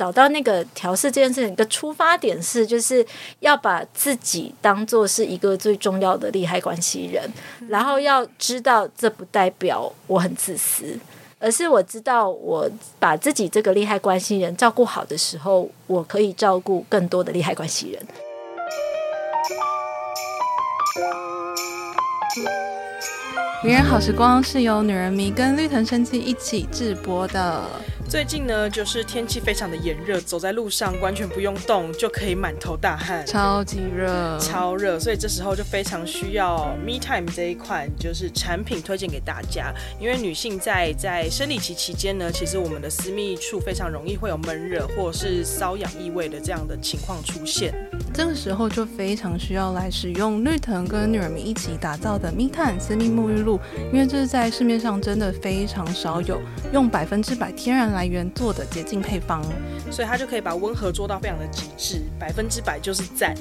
[0.00, 3.06] 找到那个调试这件事情的出发点是，就是
[3.40, 7.30] 要把自己当做是一个最重要的利害关系人，
[7.68, 10.98] 然后要知道这不代表我很自私，
[11.38, 12.66] 而是我知道我
[12.98, 18.02] 把自己这个利害关系人照顾好的时候，我可以照顾更多的利害关系人。
[23.62, 27.62] 迷人好时光是由女人迷跟绿藤生机一起制播的。
[28.10, 39.72] 最近呢，就是天气非常的炎热，走在路上完全不用动就可以满头大汗，超级热，超热，所以这时候就非常需要 Me Time 这一款就是产品推荐给大家。
[40.00, 47.72] 因为女性在在生理期期间呢，其实我们的私密处非常容易会有闷热或者是瘙痒异味的这样的情况出现，
[48.12, 53.60] 这个时候就非常需要来使用绿藤跟女人们一起打造的 Me Time 私密沐浴露，
[53.92, 56.40] 因为这是在市面上真的非常少有
[56.72, 57.99] 用百分之百天然来。
[58.00, 59.42] 来源做的洁净配方，
[59.90, 63.34] 所以它就可以把温和做到非常的极致，百分之百就是赞。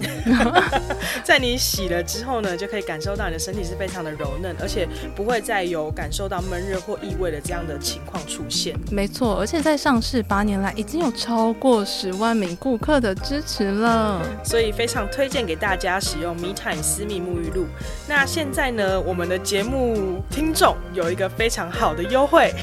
[1.23, 8.77] 在你洗了之后呢，就可以感受到你的身体是非常的柔嫩，而且不会再有感受到闷热或异味的这样的情况出现。
[8.91, 17.65] 没错，而且在上市八年来，已经有超过十万名顾客的支持了，所以非常推荐给大家使用 Me Time 私密沐浴露。
[18.09, 22.53] 那现在呢，我们的节目听众有一个非常好的优惠，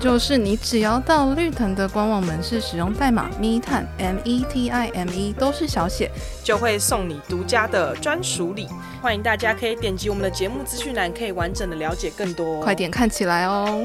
[0.00, 6.08] 就是你只要到绿藤的官网门市使用代码 METIME M E T I M E 都是小写，
[6.44, 8.68] 就会送你独家的专属礼。
[9.02, 12.60] 欢迎大家可以点击我们的节目资讯栏，可以完整的了解更多。
[12.60, 13.84] 快点看起来哦！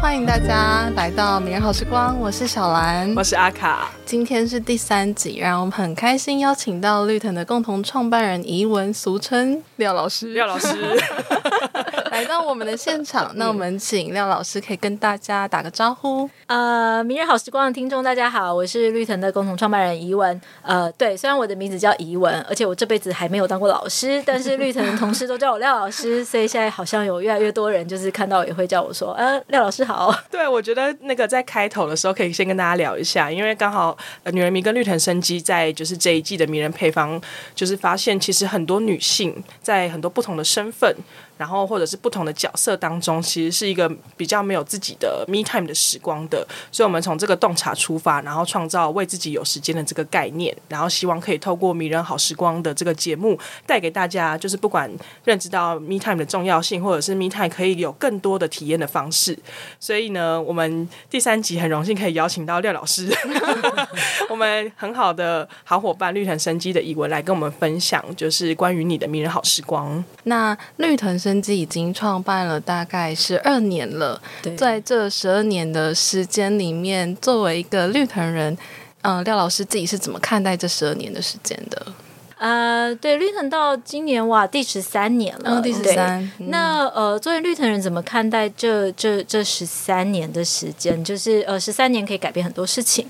[0.00, 3.90] 欢迎大家来到名人好时光，我是小兰，我是阿卡。
[4.06, 10.32] 今天是第三集，让我们很开心邀请到绿藤的共同创办人怡文，俗称廖老师。
[10.32, 10.68] 廖老师。
[12.14, 16.30] 来到我们的现场， 那我们请廖老师可以跟大家打个招呼。
[16.46, 20.40] 呃，明日好时光的听众大家好，我是绿藤的共同创办人怡文。
[20.62, 30.16] 呃，对，虽然我的名字叫怡文，而且我这辈子还没有当过老师，但是绿藤的同事都叫我廖老师，所以现在好像有越来越多人就是看到也会叫我说，呃，廖老师好。
[30.30, 37.20] 对，我觉得那个在开头的时候可以先跟大家聊一下，因为刚好呃，女人迷跟绿藤生机在就是这一季的迷人配方，
[37.56, 40.94] 就是发现其实很多女性在很多不同的身份。
[41.36, 53.36] 然后或者是不同的角色当中，其实是一个比较没有自己的 me time 的时光的，所以我们从这个洞察出发，然后创造为自己有时间的这个概念，然后希望可以透过迷人好时光的这个节目，
[53.66, 54.88] 带给大家，就是不管
[55.24, 59.36] 认知到 me time 的重要性，或者是 me time 可以有更多的体验的方式。
[59.80, 63.12] 所以呢，我们第三集很荣幸可以邀请到廖老师，
[64.30, 70.04] 我们很好的好伙伴绿藤生机的以文来跟我们分享，就是关于你的迷人好时光。
[70.22, 71.18] 那绿藤。
[71.24, 74.20] 生机已经创办了大概十二年了，
[74.58, 78.52] 在这十二年的时间里面，作为一个绿藤人，
[79.00, 81.86] 嗯、呃，廖老师自己是怎么看待这十二年的时间的？
[82.36, 86.20] 呃，对，绿藤到今年哇，第十三年了，哦、第十三。
[86.38, 91.02] 嗯、那呃，作为绿藤人，怎么看待这这这十三年的时间？
[91.02, 93.06] 就是呃，十三年可以改变很多事情，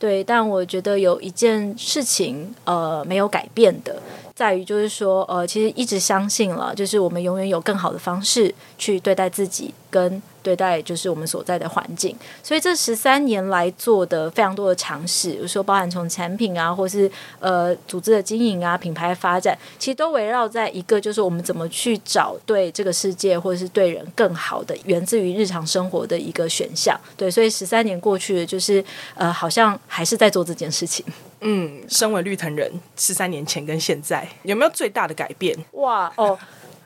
[0.00, 4.02] 对，但我觉得有一件事情呃没有改变的。
[4.34, 10.22] 在于就是说，呃，其实一直相信了，就是我们永远有更好的方式去对待自己跟。
[10.42, 17.10] 对待就是我们所在的环境，所以这十三年来做的非常多的尝试，比如说包含从产品啊，或是
[17.40, 26.98] 呃组织的经营啊、品牌发展，其实都围绕在一个就是我们怎么去找对这个世界或者是对人更好的，源自于日常生活的一个选项。
[27.16, 31.04] 对，所以十三年过去了，就是呃好像还是在做这件事情。
[31.40, 35.56] 嗯，身为绿藤人，十三年前跟现在有没有最大的改变？
[35.72, 36.38] 哇哦。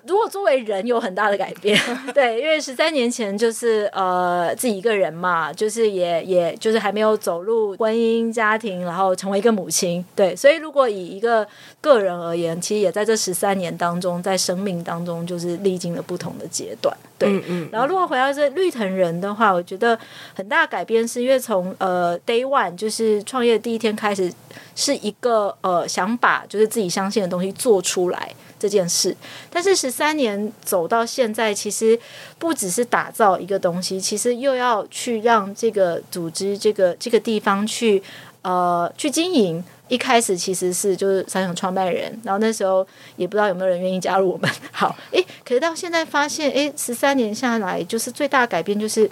[0.07, 1.79] 如果作为人有很大的改变，
[2.15, 11.47] 对，因为十三年前就是呃自己一个人嘛，就是也也就是还没有走入婚姻家庭，然后成为一个母亲，对，所以如果以一个
[11.81, 19.99] 个人而言，其实也在这十三年当中，在生命当中就是历经了不同的阶段，对，嗯，嗯，然后如果回到这绿藤人的话，我觉得
[20.35, 24.33] 很大的改变是因为从呃 day one 就是创业第一天开始，
[24.75, 28.33] 是一个呃想把就是自己相信的东西做出来。
[28.59, 29.17] 这件事，
[29.51, 31.99] 但是十三年走到现在，其实
[32.39, 38.03] 不只是打造一个东西，其实又要去让这个组织、这个这个地方去
[38.43, 39.65] 呃去经营。
[39.89, 44.51] 一开始其实是就是三想创办人，然后那时候也不知道有没有人愿意加入我们。
[44.73, 49.09] 好，诶，可是到现在发现，诶，十三年下来，就是最大改变就是。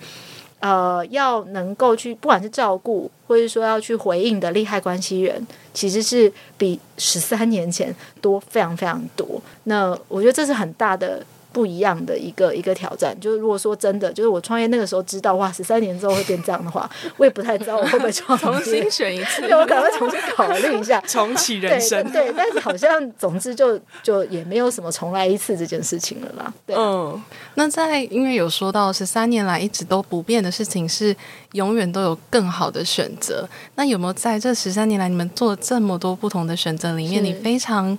[0.65, 9.43] 呃，要能够去，不管是照顾，或者说要去回应的利害关系人，其实是比十三年前多非常非常多。
[9.65, 11.23] 那我觉得这是很大的
[11.55, 13.17] 不一样的一个一个挑战。
[13.19, 18.45] 就是如果说真的，就是我创业那个时候知道哇，十三年之后会变这样的话， 我也不太知道我会不会创业。
[18.45, 22.03] 重新选一次，对，我可能会重新考虑一下， 重启人生。
[22.11, 26.53] 对，对，但是好像总之就就也没有什么重来一次这件事情了啦。
[26.67, 27.23] 对，嗯，
[27.55, 31.15] 那在因为有说到十三年来一直都不变的事情是
[31.53, 33.49] 永远都有更好的选择。
[33.77, 37.97] 那有没有在这十三年来你们做了这么多不同的选择里面，你非常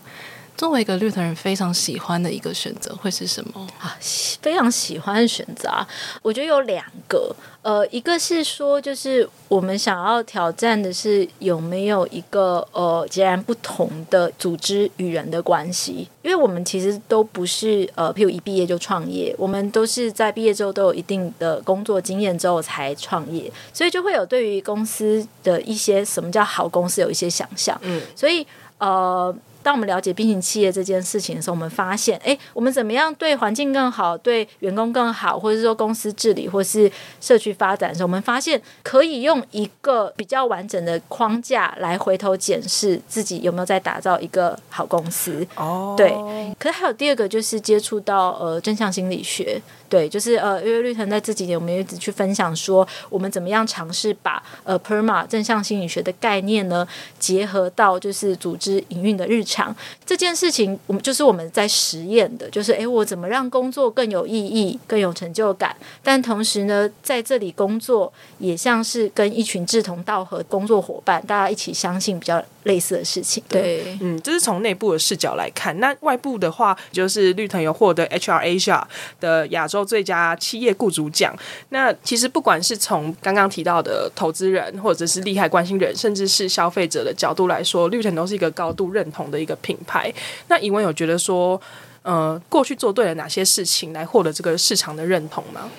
[0.57, 3.97] 作为一个绿藤人非常喜欢的一个选择会是什么啊？
[4.41, 5.85] 非常喜欢的选择啊，
[6.21, 7.35] 我觉得有两个。
[7.61, 28.45] 呃，一个是说，就是我们想要挑战的是有没有一个呃截然不同的组织与人的关系，因为我们其实都不是呃，譬如一毕业就创业，我们都是在毕业之后都有一定的工作经验之后才创业，所以就会有对于公司的一些什么叫好公司有一些想象，嗯，所以
[28.77, 29.35] 呃。
[29.65, 36.89] 当我们了解并行企业这件事情的时候，我们发现，哎，我们怎么样对环境更好，对员工更好，或者是说公司治理或是
[37.19, 45.43] 社区发展的时候，我们发现可以用一个比较完整的框架来回头检视自己有没有在打造一个好公司。
[45.55, 46.13] 哦，对。
[46.59, 49.59] 可是还有第二个，就是接触到呃正向心理学。
[49.87, 56.87] 对，就是呃，因为绿藤在这几年，我们一直去分享说，我们怎么样尝试把呃 PERMA 正向心理学的概念呢，
[57.19, 73.43] 结合到就是组织营运的日常这件事情，我们就是我们在实验的，就是诶，我怎么让工作更有意义、更有成就感，但同时呢，在这里工作也像是跟一群志同道合工作伙伴，大家一起相信比较类似的事情。
[73.47, 78.83] 对，嗯，这是从内部的视角来看，那外部的话，就是绿藤有获得 HR Asia
[79.19, 79.75] 的亚洲。
[79.85, 81.33] 最佳企业雇主奖。
[81.69, 90.11] 那其实不管是从刚刚提到的投资人，或者是利害关心人，甚至是消费者的角度来说，绿城都是一个高度认同的一个品牌。
[90.47, 91.59] 那疑问有觉得说，
[92.01, 95.69] 呃，过去做对了哪些事情来获得这个市场的认同吗？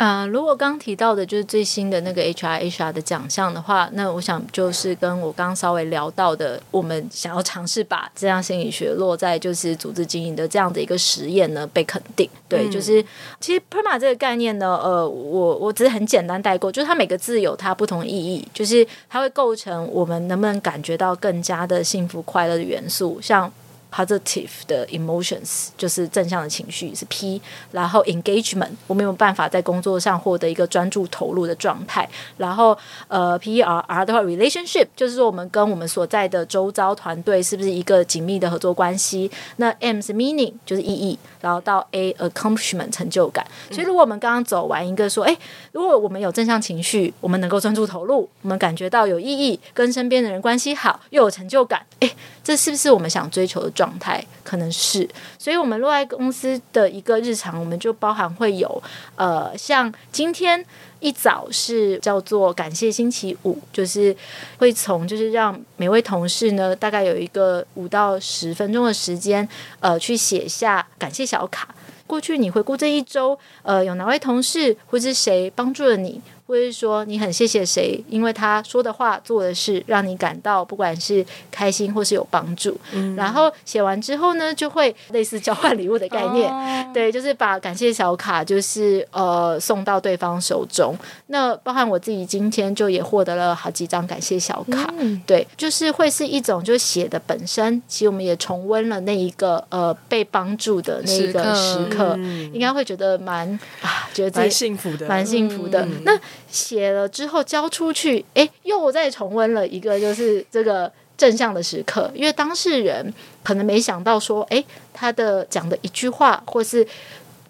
[0.00, 12.26] 啊、呃，如果刚提到的就是最新的那个 HR Asia 的奖项的话，那我想就是跟我刚刚稍微聊到的，我们想要尝试把这样心理学落在就是组织经营的这样的一个实验呢被肯定。
[12.48, 13.04] 对，嗯、就是
[13.40, 23.52] 其实 PERMA 这个概念呢，呃，我我只是很简单带过，就是它每个字有它不同意义，就是它会构成我们能不能感觉到更加的幸福快乐的元素，像。
[23.92, 27.42] Positive 的 emotions 就是正向的情绪是 P，
[27.72, 32.76] 然后 engagement 我没有办法在工作上获得一个专注投入的状态，然后
[33.08, 39.28] 呃 P R R 的话 relationship 就是说我们跟我们所在的周遭团队是不是一个紧密的合作关系？
[39.56, 43.44] 那 M 是 meaning 就是意义，然后到 A accomplishment 成就感。
[43.72, 45.36] 所以如果我们刚刚走完一个说，哎，
[45.72, 52.14] 如果我们有正向情绪，我们能够专注投入，我们感觉到有意义，跟身边的人关系好，又有成就感，哎，
[52.44, 53.72] 这是不是我们想追求的？
[53.80, 58.82] 状态可能是，所以我们落爱公司的一个日常，我们就包含会有，
[59.16, 60.62] 呃，像今天
[60.98, 64.14] 一早是叫做感谢星期五，就是
[64.58, 69.48] 会从就是让每位同事呢，大概有一个五到十分钟的时间，
[69.80, 71.74] 呃，去写下感谢小卡。
[72.06, 76.20] 过去你回顾这一周，呃，有哪位同事或是谁帮助了你？
[76.50, 82.76] 或者是说你很谢谢谁，因为他说的话、做的事让你感到不管是开心或是有帮助。
[82.92, 90.92] 嗯、然后写完之后呢，就会类似交换礼物的概念，哦、对，就是把感谢小卡就是呃送到对方手中。
[91.28, 103.48] 那包含我自己今天就也获得了好几张感谢小卡，嗯、对，就是会是一种就写的本身，其实我们也重温了那一个呃被帮助的那一个时刻，嗯、应该会觉得蛮
[103.82, 105.82] 啊，觉得自己幸福的，蛮幸福的。
[105.82, 106.18] 嗯、那
[106.50, 112.10] 写了之后交出去，哎，又再重温了一个，就是这个正向的时刻。
[112.14, 116.86] 因为当事人可能没想到说，哎，他的讲的一句话或是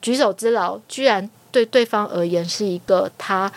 [0.03, 3.51] 举手之劳，居然对对方而言是一个他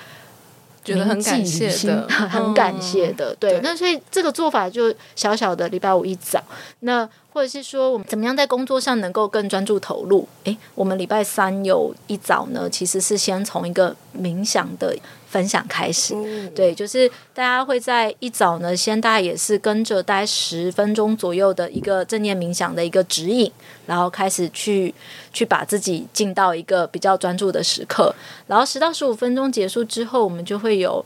[0.84, 3.34] 觉得很感谢的、 很感谢的。
[3.36, 6.44] 对，那所以这个做法就小小的礼拜五一早，
[6.82, 10.28] 那或者是说我们怎么样在工作上能够更专注投入？
[10.44, 14.96] 诶，我们礼拜三有一早呢，其实是先从一个冥想的。
[15.34, 16.14] 分享开始，
[16.54, 23.52] 对，就是大家会在一早呢，先大家也是跟着大概十分钟左右的一个正念冥想的一个指引，
[23.88, 24.94] 然后开始去
[25.34, 28.14] 去把自己进到一个比较专注的时刻，
[28.46, 31.04] 然后十到十五分钟结束之后，我们就会有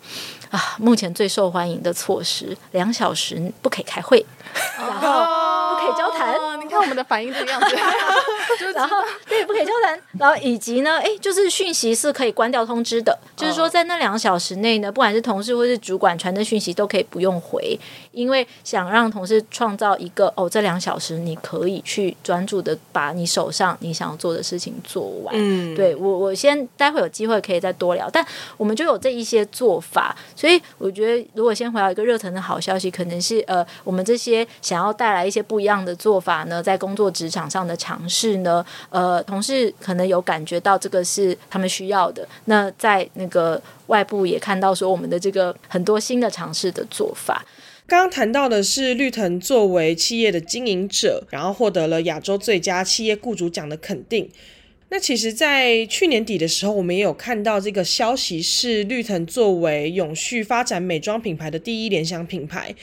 [0.51, 4.25] 啊，目前最受欢迎的措施，两小时不可以开会，
[4.77, 6.35] 然后不可以交谈。
[6.59, 7.75] 你看我们的反应这个样子。
[8.73, 8.97] 然后
[9.27, 9.99] 对，不可以交谈。
[10.19, 17.79] 然后以及呢，哎，就是讯息是可以关掉通知的，就是说在那两小时内呢，不管是同事或是主管传的讯息都可以不用回，
[18.11, 25.33] 因为想让同事创造一个哦，这两小时你可以去专注的把你手上你想要做的事情做完。
[25.37, 28.25] 嗯，对我我先待会有机会可以再多聊，但
[28.57, 42.27] 我们就有这一些做法，所以我觉得如果先回到一个热腾的好消息，可能是呃，我们这些想要带来一些不一样的做法呢，在工作职场上的尝试呢，呃，同事可能有感觉到这个是他们需要的。
[42.45, 47.45] 那在那个外部也看到说，我们的这个很多新的尝试的做法。
[47.85, 54.29] 刚刚谈到的是绿藤作为企业的经营者，然后获得了亚洲最佳企业雇主奖的肯定。
[54.89, 62.73] 那其实，在去年底的时候，我们也有看到这个消息，是绿藤作为永续发展美妆品牌的第一联想品牌。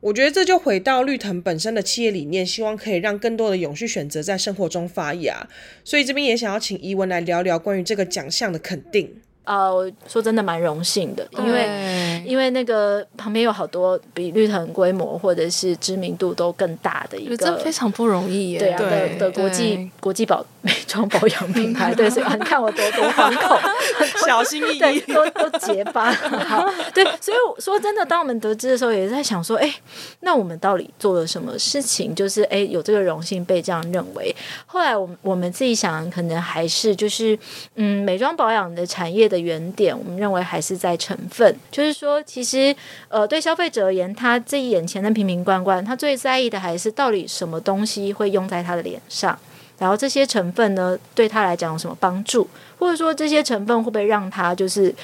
[0.00, 5.48] 我觉得这就回到绿藤本身的企业理念，希望可以让更多的永续选择在生活中发芽。
[5.82, 9.20] 所以这边也想要请怡文来聊聊关于这个奖项的肯定。
[9.46, 18.58] 呃，我说真的蛮荣幸的，因为因为那个旁边有好多比绿藤规模或者是知名度都更大的一个，这非常不容易耶。
[18.58, 23.56] 对啊，的的国际国际保美妆保养品牌，对，所以你看我多多惶恐，
[24.26, 26.10] 小心翼翼， 对，都都结巴。
[26.44, 29.72] 好，对，所以说真的，当我们得知的时候，也是在想说，哎，
[30.22, 32.12] 那我们到底做了什么事情？
[32.12, 34.34] 就是哎，有这个荣幸被这样认为。
[34.66, 37.38] 后来我们我们自己想，可能还是就是
[37.76, 39.35] 嗯，美妆保养的产业的。
[39.38, 42.74] 原点，我们认为还是在成分，就是说，其实，
[43.08, 49.38] 呃，对消费者而言，他这眼前的瓶瓶罐罐，他最在意的还是到底什么东西会用在他的脸上，
[49.78, 54.94] 然后这些成分呢，对他来讲有什么帮助，或者说这些成分会不会让他就是。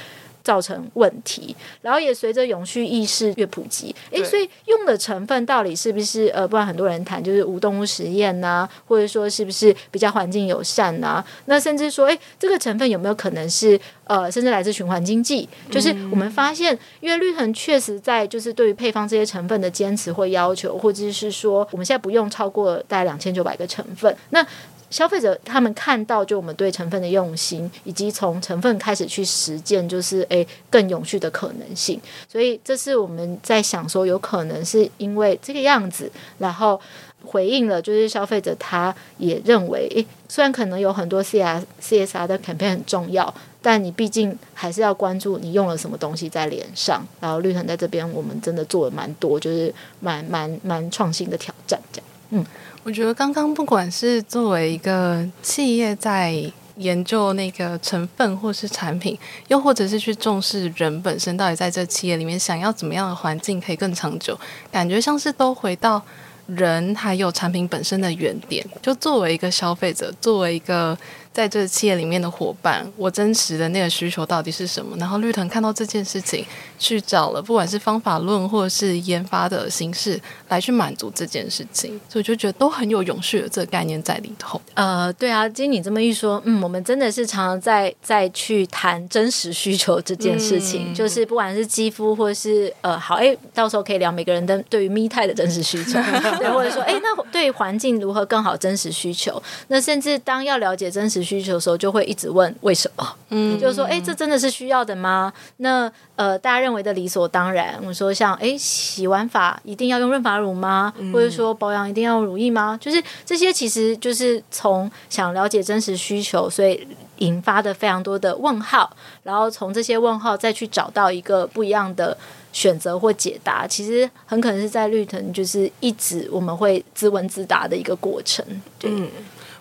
[0.43, 11.25] 造成问题，然后也随着永续意识越普及，诶，所以用的成分到底是不是呃，不然很多人谈就是无动物实验呐、啊，或者说是不是比较环境友善呐、啊？
[11.47, 15.49] 那甚至说，诶，这个成分有没有可能是呃，甚至来自循环经济？
[15.71, 24.47] 就是我们发现，因为绿藤确实在就是对于配方这些成分的坚持或要求，或者是说我们现在不用超过大概两千九百个成分，那。
[24.93, 31.99] 消费者他们看到，就我们对成分的用心，以及从成分开始去实践，就是诶更永续的可能性。
[32.29, 36.79] 所以这是我们在想说，有可能是因为这个样子，然后
[37.25, 47.03] 回应了，就是消费者他也认为，诶虽然可能有很多 C S C S R 的 campaign 很重要，但你毕竟还是要关注你用了什么东西在脸上。
[47.19, 52.47] 然后绿藤在这边，我们真的做了蛮多，就是蛮蛮蛮创新的挑战，这样，嗯。
[52.85, 56.35] 我觉得刚刚不管是作为一个企业在
[56.77, 64.39] 研究那个成分或是产品，又或者是去重视人本身到底在这企业里面想要怎么样的环境可以更长久，
[64.71, 66.03] 感觉像是都回到
[66.47, 68.67] 人还有产品本身的原点。
[68.81, 70.99] 就作为一个消费者，作为一个。
[71.33, 74.95] 在这个企业里面的伙伴，我真实的那个需求到底是什么？
[74.99, 76.45] 然后绿藤看到这件事情，
[76.83, 84.61] 去找了不管是方法论或者是研发的形式来去满足这件事情，所以我就觉得都很有永续的这个概念在里头。
[84.75, 95.93] 呃，对啊，经你这么一说，嗯，我们真的是常常在在去谈真实需求这件事情，嗯、就是不管是肌肤或是呃，好，哎，到时候可以聊每个人的对于 me time 的真实需求，
[96.39, 101.23] 对，或者说，哎，那对于环境如何更好真实需求，那甚至当要了解真实。
[101.23, 105.33] 需求的时候就会一直问为什么，嗯，就是说，哎，这真的是需要的吗？
[105.59, 110.93] 那呃，大家认为的理所当然，我说像，哎，洗完发一定要用润发乳吗？
[111.13, 112.79] 或者说保养一定要用乳液吗？
[112.81, 116.87] 就是这些，其实就是从想了解真实需求，所以
[117.19, 122.17] 引发的非常多的问号，然后从这些问号再去找到一个不一样的
[122.53, 128.45] 选择或解答，其实很可能是在绿藤就是一直我们会自问自答的一个过程，
[128.79, 128.91] 对。
[128.93, 129.09] 嗯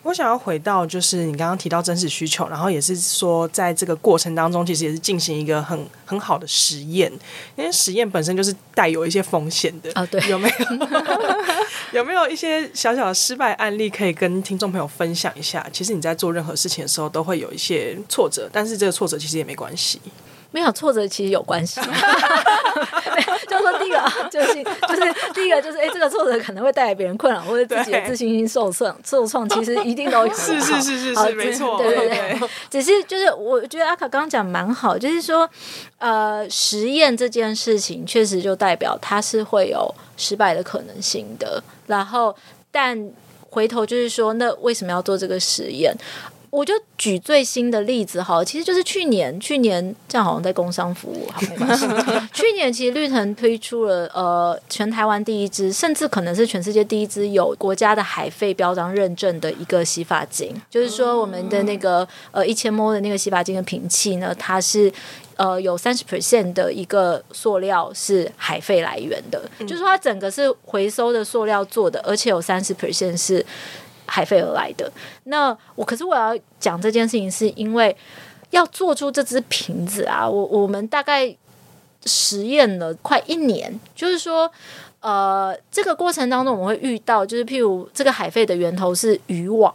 [0.03, 7.11] 我想要回到，就是你刚刚提到真实需求，然后也是说，在这个过程当中，其实也是进行一个很很好的实验，
[7.55, 10.03] 因为实验本身就是带有一些风险的啊。
[10.07, 10.55] 对，有没有
[11.93, 15.63] 有没有一些小小的失败案例可以跟听众朋友分享一下？
[15.71, 20.01] 其实你在做任何事情的时候，都会有一些挫折，但是这个挫折其实也没关系。
[20.51, 30.33] 没有挫折其实有关系， 对，就是说第一个啊， 就是就是第一个就是哎，这个挫折可能会带来别人困扰，或者自己的自信心受创受创，其实一定都有。
[30.35, 32.49] 是是是是是，没错，对对对。
[32.69, 35.49] 只是就是我觉得阿卡刚刚讲蛮好，就是说
[35.97, 41.63] 呃，实验这件事情确实就代表它是会有失败的可能性的。
[41.87, 42.35] 然后，
[42.71, 43.09] 但
[43.49, 45.93] 回头就是说，那为什么要做这个实验？
[46.51, 51.87] 我就举最新的例子哈，其实就是去年，去年这样好像在工商服务，好没关系。
[52.33, 64.91] 去年其实绿藤推出了呃全台湾第一支，甚至可能是全世界第一支有国家的海废标章认证的一个洗发精，就是说我们的那个呃一千 ml 的那个洗发精的瓶器呢，它是
[65.37, 73.45] 呃有三十 percent 的一个塑料是海废来源的，就是说它整个是回收的塑料做的，而且有三十 percent 是。
[74.13, 74.91] 海飞而来的，
[75.23, 77.95] 那我可是我要讲这件事情，是因为
[78.49, 81.33] 要做出这只瓶子啊，我我们大概
[82.03, 84.51] 实验了快一年，就是说，
[84.99, 89.73] 呃，这个过程当中我们会遇到，就是譬如这个海费的源头是渔网。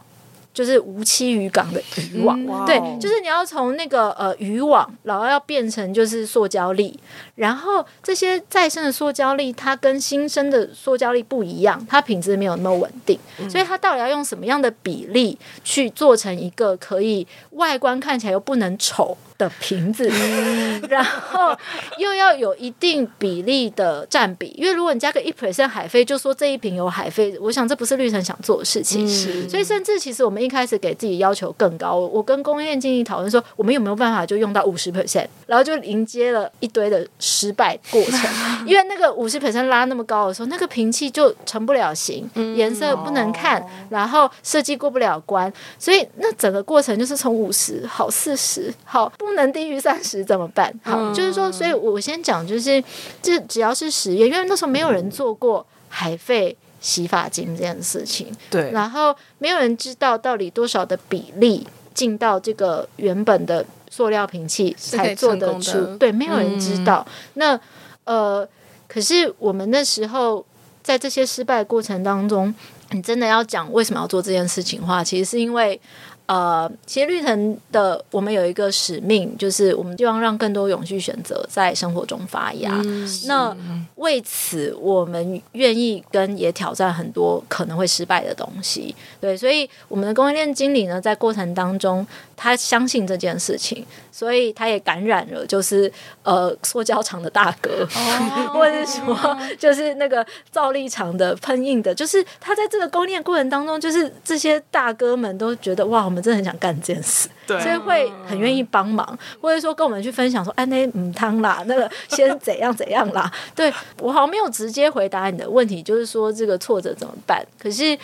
[0.57, 1.79] 就是无期渔港的
[2.11, 6.99] 渔网，嗯、对，就是你要从那个呃渔网，然后要变成就是塑胶粒，
[7.35, 20.09] 然后这些再生的塑胶粒，它跟新生的塑胶粒不一样，它品质没有那么稳定，嗯、所以它到底要用什么样的比例去做成一个可以外观看起来又不能丑的瓶子，
[20.89, 21.55] 然后
[21.99, 29.05] 又要有一定比例的占比，因为如果你加个一 percent 海飞，就说这一瓶有海飞，我想这不是绿城想做的事情。
[29.05, 38.21] 嗯、所以甚至其实我们一开始给自己要求更高，我跟供应链经理讨论说，我们有没有办法就用到五十 percent，然后就迎接了一堆的失败过程，
[38.65, 49.11] 因为那个五十 percent 拉那么高的时候，那个瓶器就成不了型，颜色不能看，然后设计过不了关，所以那整个过程就是从五十好四十好。
[49.17, 50.73] 不能低于三十怎么办？
[50.83, 52.81] 好，嗯、就是说，所以我先讲，就是
[53.21, 67.05] 这只要是实验，因为那时候没有人做过海废洗发精这件事情，对，然后没有人知道到底多少的比例进到这个原本的塑料瓶器才做得出，对，没有人知道。
[67.07, 67.59] 嗯、那
[68.03, 68.47] 呃，
[68.87, 70.45] 可是我们那时候
[70.83, 72.53] 在这些失败过程当中，
[72.91, 75.79] 你真的要讲为什么要做这件事情的话，其实是因为。
[76.27, 82.69] 呃，其实绿藤的我们有一个使命，就是我们希望让更多永续选择在生活中发芽。
[82.85, 83.55] 嗯、那
[83.95, 88.93] 为此，我们愿意跟也挑战很多可能会失败的东西。
[89.21, 92.05] 对，所以我们的供应链经理呢，在过程当中，
[92.35, 95.91] 他相信这件事情，所以他也感染了，就是
[96.23, 106.19] 呃，塑胶厂的大哥，哦、 或者是说，就是那个造粒厂的喷印的，就是他在这个供应链过程当中，就是这些大哥们都觉得哇，我们。
[106.19, 113.31] 我真的很想干这件事，对所以会很愿意帮忙，或者说跟我们去分享说，哎，那嗯汤啦，那个先怎样怎样啦。
[113.55, 117.45] 对，我好像没有直接回答你的问题，就是说这个挫折怎么办？
[117.61, 117.97] 可是。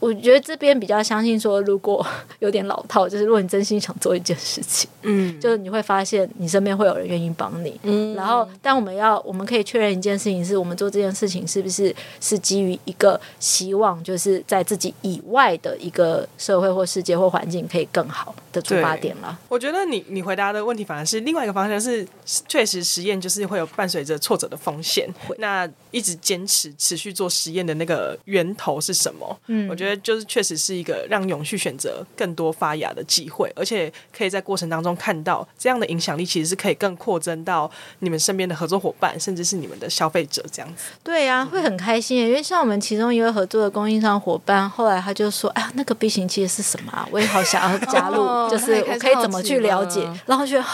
[0.00, 2.06] 我觉得这边比较相信说，如果
[2.38, 19.36] 有点老套，就是如果你真心想做一件事情，嗯，就是你会发现你身边会有人愿意帮你，嗯，然后但我们要我们可以确认一件事情是，我们做这件事情是不是是基于一个希望，就是在自己以外的一个社会或世界或环境可以更好的出发点了。
[19.48, 22.06] 我觉得你你回答的问题反而是另外一个方向，是
[22.46, 29.40] 确实实验就是会有伴随着挫折的风险，会那一直坚持持续做实验的那个源头是什么？
[29.48, 29.87] 嗯，我觉得。
[29.96, 37.70] 就是确实是一个让永续选择更多发芽的机会，而且可以在过程当中看到这样的影响力，其实是可以更扩增到
[38.00, 40.90] 你们身边的合作伙伴，甚至是你们的消费者这样子。
[41.02, 47.08] 对呀、啊，会很开心，因为像我们其中一位合作的供应商伙伴，后来他就说：“哎呀，那个 B 型器是什么啊？
[47.10, 50.64] 我也好想要加入， 哦、就是我可以怎么去了解？”然后觉得，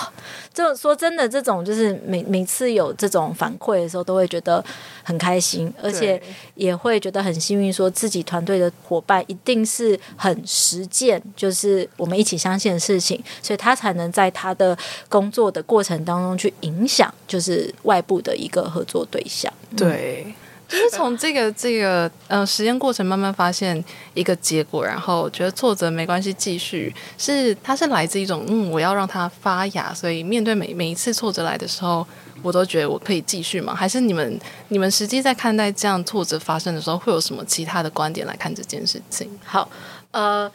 [0.55, 4.65] 就说真的，这种就是每每次有这种反馈的时候，都会觉得
[5.03, 6.23] 很开心，而且
[6.55, 9.23] 也会觉得很幸运，说自己团队的伙伴。
[9.27, 14.77] 一定是很实践，就是我们一起相信的事情，所以他才能在他的
[15.09, 19.53] 工作的过程当中去影响，就是外部的一个合作对象。
[19.77, 20.35] 对，嗯、
[20.75, 23.83] 就是从这个这个呃实验过程慢慢发现
[24.15, 32.07] 一个结果，然后觉得挫折没关系，继续是它是来自一种嗯，我要让它发芽，所以面对每每一次挫折来的时候。
[32.43, 33.75] 我都觉得我可以继续吗？
[33.75, 39.27] 还是你们你们实际在看待这样挫折发生的时候，会有什么其他的观点来看这件事情？
[39.43, 39.67] 好，
[40.11, 40.51] 呃，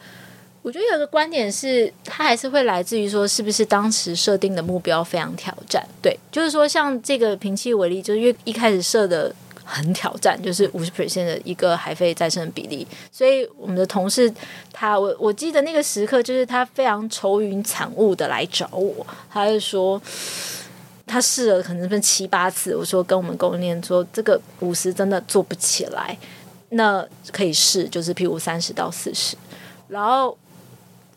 [0.62, 5.84] 我觉得有个观点是，它还是会来自于说，是不是当时设定的目标非常挑战？
[6.00, 9.34] 对，就是说像这个瓶器为例，就是因为一开始设的
[9.70, 14.32] 很挑战，就是五十 percent 的一个海废再生的比例，所以我们的同事
[14.72, 20.00] 他，我我记得那个时刻，就是他非常愁云惨雾的来找我，他就说。
[21.12, 26.16] 他试了可能是七八次，我说跟我们供应链说这个五十真的做不起来，
[26.68, 29.36] 那可以试，就是譬如三十到四十，
[29.88, 30.38] 然后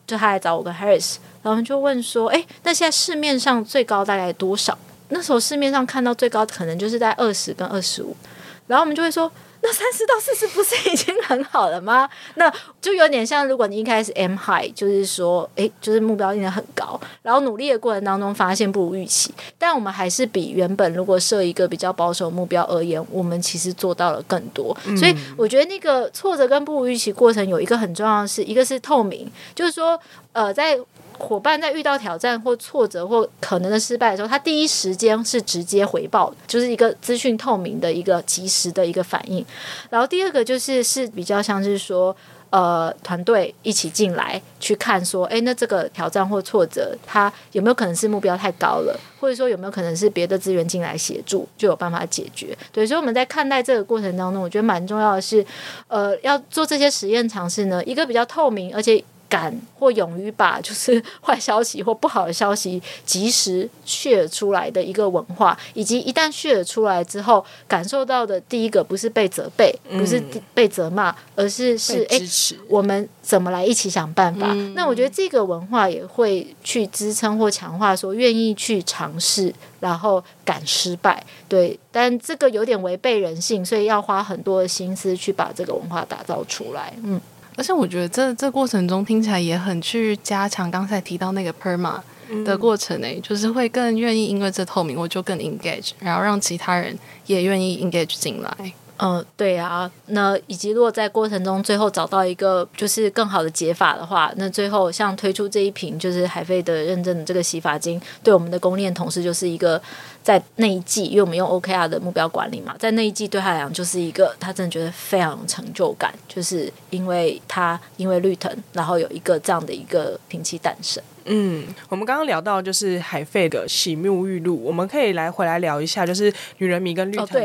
[0.08, 4.76] 就他来找我跟 Harris，然后就问说，哎，那现在市面上最高大概多少？
[5.10, 8.18] 那时候市面上看到最高可能就是在二十跟二十五，
[8.67, 9.32] 然后我们就会说。
[9.65, 12.10] 那三十到四十不是 已经很好了吗？
[12.36, 24.76] 那就有点像，如果你一开始 M high，就是说，诶，就是目标定的很高，然后努力的过程当中发现不如预期，但我们还是比原本如果设一个比较保守目标而言，我们其实做到了更多。
[24.86, 29.97] 嗯、所以我觉得那个挫折跟不如预期过程有一个很重要的是，一个是透明，就是说，
[30.34, 30.78] 呃，在。
[31.17, 39.45] 伙伴在遇到挑战或挫折或可能的失败的时候，他第一时间是直接回报，就是一个资讯透明的一个及时的一个反应。
[39.89, 42.15] 然后第二个就是是比较像是说，
[42.49, 52.56] 呃，团队一起进来去看说，诶，那这个挑战或挫折，它有没有可能是目标太高了，或者说有没有可能是别的资源进来协助就有办法解决？
[52.71, 55.45] 对，所以我们在看待这个过程当中，我觉得蛮重要的是，
[55.88, 59.04] 呃，要做这些实验尝试呢，一个比较透明，而且。
[59.34, 70.22] 敢或勇于把就是 坏消息或不好的消息及时 share 出来的一个文化，以及一旦 share 出来之后，感受到的第一个不是被责备，不是
[70.54, 74.52] 被责骂，而是是哎、欸，我们怎么来一起想办法？
[74.52, 81.26] 嗯、那我觉得这个文化也会去支撑或强化说愿意去尝试，然后敢失败。
[81.50, 86.93] 对，但这个有点违背人性，所以要花很多的心思去把这个文化打造出来。
[87.02, 87.19] 嗯。
[87.56, 92.00] 而且我觉得这这过程中听起来也很去加强刚才提到那个 PERMA
[92.44, 98.74] 的过程诶、欸，嗯、就是会更愿意因为这透明，我就更 engage，然后让其他人也愿意 engage 进来。
[98.97, 109.82] 嗯，对啊，那以及如果在过程中最后找到一个就是更好的解法的话，那最后像推出这一瓶就是海飞的认证的这个洗发精，对我们的供链同事就是一个
[110.23, 121.03] 在那一季，因为我们用 OKR 的目标管理嘛，在那一季对他来讲就是一个他真的觉得非常有成就感，就是因为他因为绿藤，然后有一个这样的一个瓶器诞生。
[121.26, 127.40] 嗯，我们刚刚聊到就是海费的洗沐浴露，我们可以来回来聊一下，就是女人迷跟绿藤共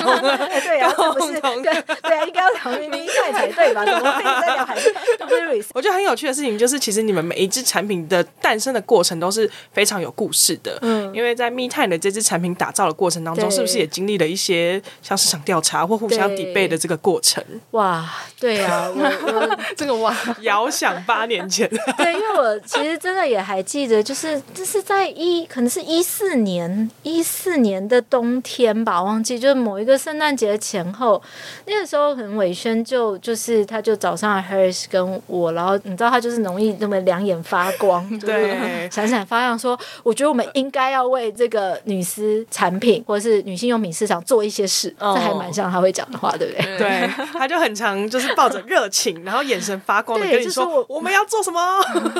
[0.00, 0.20] 同，
[0.64, 1.60] 对啊，不是对
[2.02, 3.84] 对啊， 应该要聊咪咪菜才对吧？
[3.84, 4.92] 怎么会在聊海费？
[5.74, 10.78] 我觉得很有趣的事情就是，其实你们每一支产品的诞生的过程都是非常有故事的。
[10.82, 17.42] 嗯，因为在密探的这支产品打造的过程当中，是不是也经历了一些像市场调查或互相抵备的这个过程？
[17.72, 18.08] 哇，
[18.40, 23.17] 对啊，我我 这个哇，遥想八年前，对，因为我其实真的。
[23.26, 31.20] 也还记得，就是这是在一可能是一四年一四年的冬天吧，忘记就是某一个圣诞节前后，
[31.66, 46.78] 那个时候很伟轩就就是他就找上了 Harris 跟我，然后你知道他就是容易那么两眼发光， 对，闪闪发亮，说我觉得我们应该要为这个女丝产品或者是女性用品市场做一些事，这还蛮像他会讲的话，对不对？
[46.78, 51.60] 对， 他就很常就是抱着热情，然后眼神发光的跟你说，我我们要做什么？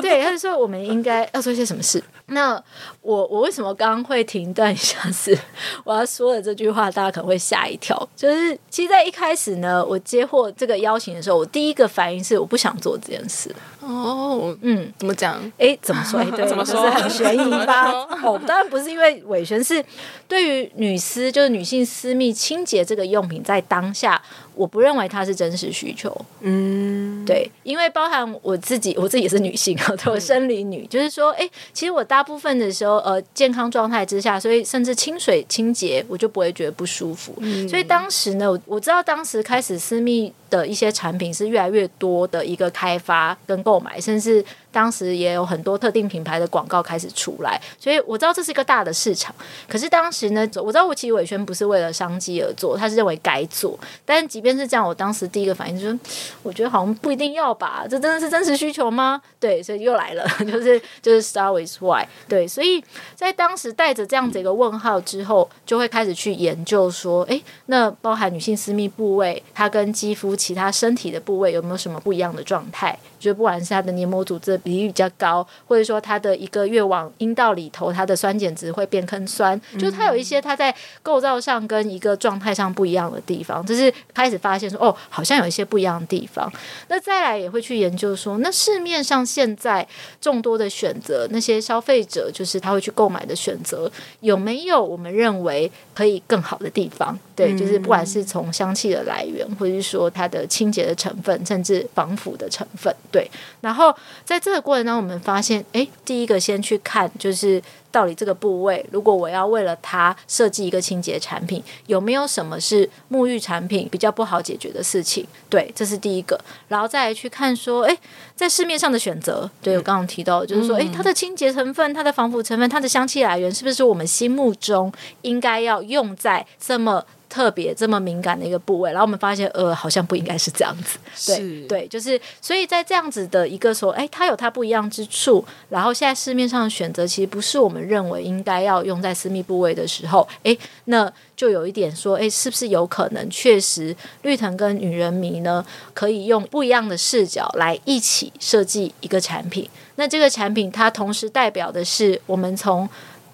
[0.01, 0.88] 对，他就说我们。
[0.89, 2.03] 应该要做些什么事？
[2.31, 2.61] 那
[3.01, 4.99] 我我为什么刚刚会停断一下？
[5.11, 5.37] 是
[5.83, 7.97] 我要说的这句话，大家可能会吓一跳。
[8.15, 13.53] 就是其实，在一开始呢，我接获这个邀请的时候，我第一个反应是我不想做这件事。
[13.79, 15.39] 哦，嗯，怎么讲？
[15.57, 16.23] 哎，怎么说？
[16.31, 16.81] 对，怎么说？
[16.91, 17.89] 很悬疑吧？
[18.23, 19.83] 哦，当然不是因为伟轩，是
[20.27, 24.21] 对于女私，就是女性私密清洁这个用品，在当下。
[24.59, 37.33] 我不认为它是真实需求，嗯，对，因为包含我自己，我自己也是女性，我生理女，嗯、就是说，哎，其实我大部分的时候，呃，健康状态之下，所以甚至清水清洁，我就不会觉得不舒服。
[37.37, 44.43] 嗯、所以当时呢，我我知道当时开始私密的一些产品是越来越多的一个开发跟购买，甚至。
[44.71, 49.33] 当时也有很多特定品牌的广告开始出来，所以我知道这是一个大的市场。
[49.67, 53.75] 可是当时呢，我知道我其伟轩不是为了商机而做，他是认为该做。
[54.05, 55.99] 但即便是这样，我当时第一个反应就是，
[56.43, 59.19] 我觉得好像不一定要吧，这真的是真实需求吗？
[59.39, 62.05] 对，所以又来了，就是就是 Star with why。
[62.27, 62.83] 对，所以
[63.15, 72.97] 在当时带着这样子一个问号之后，就会开始去研究说，诶，那包含女性私密部位，它跟肌肤其他身体的部位有没有什么不一样的状态？
[73.19, 86.51] 就不管是它的黏膜组织的比例比较高，或者说它的一个越往阴道里头，它的酸碱值会变更酸，就是它有一些它在构造上跟一个状态上不一样的地方，就是开始发现说哦，好像有一些不一样的地方。
[86.87, 89.85] 那再来也会去研究说，那市面上现在
[90.21, 97.17] 众多的选择，那些消费者就是他会去购买的选择，有没有我们认为可以更好的地方？
[97.35, 102.93] 对，就是不管是从香气的来源，或者是说它的清洁的成分，甚至防腐的成分。
[103.11, 103.29] 对，
[103.61, 115.25] 然后在这个过程当中，我们发现，哎，第一个先去看，就是到底这个部位，如果我要为了它设计一个清洁产品，有没有什么是沐浴产品比较不好解决的事情？
[115.49, 117.97] 对，这是第一个，然后再来去看说，哎，
[118.35, 124.91] 在市面上的选择，对我刚刚提到，就是说，哎，它的清洁成分、它的防腐成分、它的香气来源，是不是我们心目中
[125.23, 130.97] 应该要用在这么特别这么敏感的一个部位，然后我们发现，呃，好像不应该是这样子。
[131.27, 135.45] 对是对，就是所以在这样子的一个说，哎，它有它不一样之处。
[135.69, 145.63] 然后现在市面上的选择其实不是我们认为应该要用在私密部位的时候，哎，那就有一点说，哎，是不是有可能确实绿藤跟女人迷呢，
[145.93, 149.69] 可以用不一样的视角来一起设计一个产品？
[149.95, 152.89] 那这个产品它同时代表的是我们从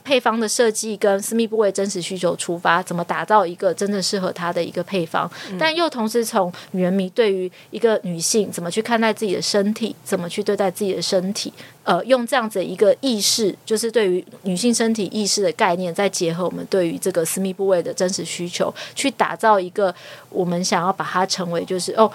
[0.05, 5.29] 配方的设计跟私密部位真实需求出发，怎么打造一个真正适合她的一个配方？
[5.49, 11.51] 嗯、但又同时从女人迷对于一个女性怎么去看待自己的身体，怎么去对待自己的身体，
[11.83, 19.93] 呃，用这样子的一个意识，就是对于女性身体意识的概念，再结合我们对于这个私密部位的真实需求，去打造一个
[20.29, 22.11] 我们想要把它成为就是哦。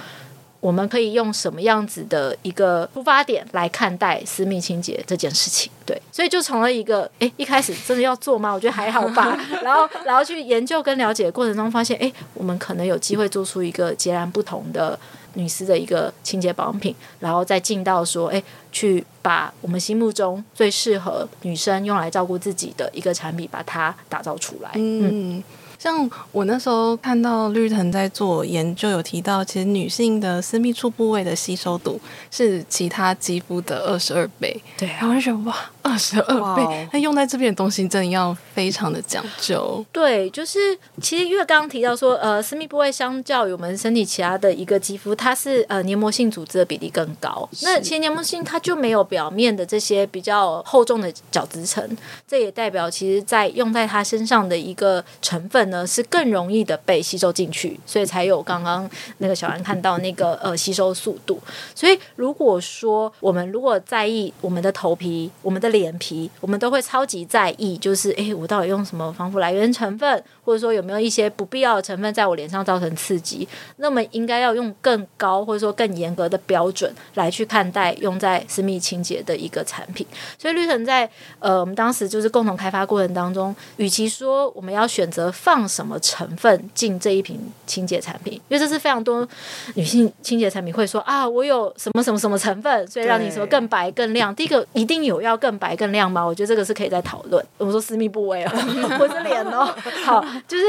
[0.60, 5.70] 我们可以用什么样子的一个出发点来看待私密清洁这件事情？
[5.86, 8.52] 对，所以就从了一个哎，一开始真的要做吗？
[8.52, 9.38] 我觉得还好吧。
[9.64, 14.98] 然后，然后去研究跟了解的过程中，发现哎，我们可能有机会做出一个截然不同的
[15.34, 24.70] 女士的一个清洁保养品，然后再进到说，哎，去把我们心目中最适合女生用来照顾自己的一个产品，把它打造出来。
[24.74, 25.36] 嗯。
[25.38, 25.44] 嗯
[25.80, 31.98] 像我那时候看到绿藤在做研究，有提到，其实女性的私密处部位的吸收度
[32.30, 34.62] 是其他肌肤的二十二倍。
[34.76, 35.56] 对啊，然后我就觉得哇，
[35.90, 39.82] 二十二倍，那用在这边的东西真的要非常的讲究。
[39.90, 47.48] 对，就是其实因为刚刚提到说，呃，私密部位相较于我们身体其他的一个肌肤，它是呃黏膜性组织的比例更高。
[47.62, 51.96] 那其实黏膜性它就没有表面的这些比较厚重的角质层，
[52.28, 55.70] 这也代表其实在用在它身上的一个成分。
[55.70, 61.38] 呢是更容易的被吸收进去，所以才有刚刚那个小安看到那个呃吸收速度。
[61.76, 73.46] 所以如果说我们如果在意我们的头皮、我们的脸皮，我们都会超级在意，就是诶，我到底用什么防腐来源成分，或者说有没有一些不必要的成分在我脸上造成刺激？
[73.76, 80.06] 那么应该要用更高或者说更严格的标准来去看待用在私密清洁的一个产品。
[80.38, 88.34] 所以绿藤在呃我们当时就是共同开发过程当中，与其说我们要选择放放什么成分进这一瓶清洁产品？
[88.48, 89.28] 因为这是非常多
[89.74, 94.32] 女性清洁产品会说啊，我有什么什么什么成分，所以让你什么更白更亮。
[94.32, 96.24] 第一个一定有要更白更亮吗？
[96.24, 97.44] 我觉得这个是可以再讨论。
[97.58, 98.50] 我说私密部位哦，
[98.98, 99.72] 或是脸哦，
[100.04, 100.64] 好，就是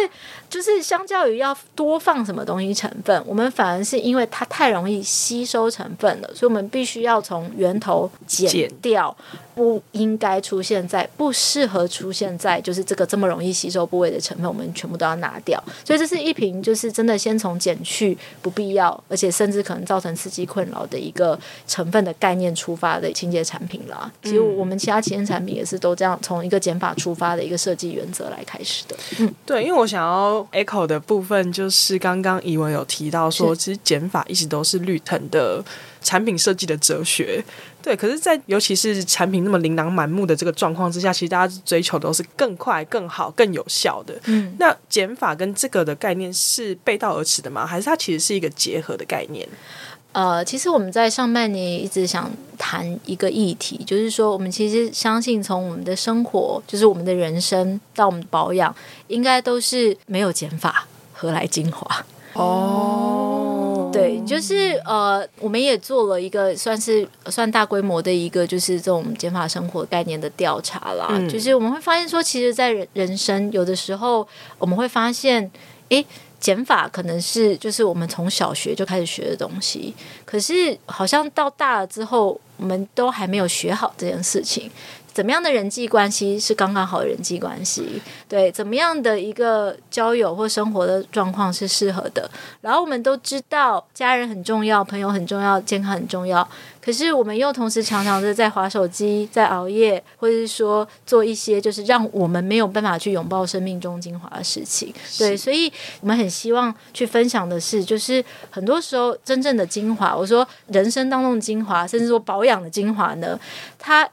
[0.51, 9.15] 就是相较于要多放什么东西成分，我们反而是因为它太容易吸收成分了，所以我们必须要从源头减掉。
[9.53, 15.61] 不应该出现在，不适合出现在，就是这个这么容易吸收部位的成分，我们全部都要拿掉。
[15.85, 21.37] 所以这是一瓶，就是真的先从减去不必要，而且甚至可能造成刺激困扰的一个
[21.67, 24.09] 成分的概念出发的清洁产品啦。
[24.23, 28.95] 其实我们其他清洁产品也是都这样，从一个减法出发的一个设计原则来开始的。
[29.19, 35.63] 嗯，对，因为我想要 echo 的部分就是刚刚怡文有提到说，其实减法一直都是绿藤的
[36.01, 37.43] 产品设计的哲学。
[37.81, 44.13] 对，可是，在尤其是产品那么琳琅满目的这个状况之下，其实大家追求的都是更快、更好、更有效的。
[44.25, 47.65] 嗯，那减法跟这个的概念是背道而驰的吗？
[47.65, 49.47] 还是它其实是一个结合的概念？
[50.13, 58.75] 呃，其实我们在上半年一直想谈一个议题，就是说，我们其实相信，从我们的生活，就是我们的人生到我们的保养，
[59.07, 62.05] 应该都是没有减法，何来精华？
[62.33, 71.07] 哦，对，就是呃，我们也做了一个算是算大规模的一个就是这种减法生活概念的调查啦。
[71.09, 74.25] 嗯、就是我们会发现说，其实，在人人生有的时候，
[74.57, 75.51] 我们会发现，
[75.89, 76.05] 诶，
[76.41, 79.93] 减法可能是就是我们从小学就开始学的东西，
[80.25, 84.69] 可是好像到大了之后，我们都还没有学好这件事情。
[85.13, 88.01] 怎么样的人际关系是刚刚好的人际关系？
[88.29, 92.29] 对，怎么样的一个交友或生活的状况是适合的？
[92.61, 96.47] 然后我们都知道家人很重要，朋友很重要，健康很重要。
[96.81, 104.93] 可是我们又同时常常的在滑手机，在熬夜，或者是说做一些就是让我们没有办法去拥抱生命中精华的事情。
[105.19, 113.37] 对，所以我们很希望去分享的是，就是很多时候真正的精华，我说人生当中的精华，甚至说保养的精华呢，
[113.77, 114.09] 它。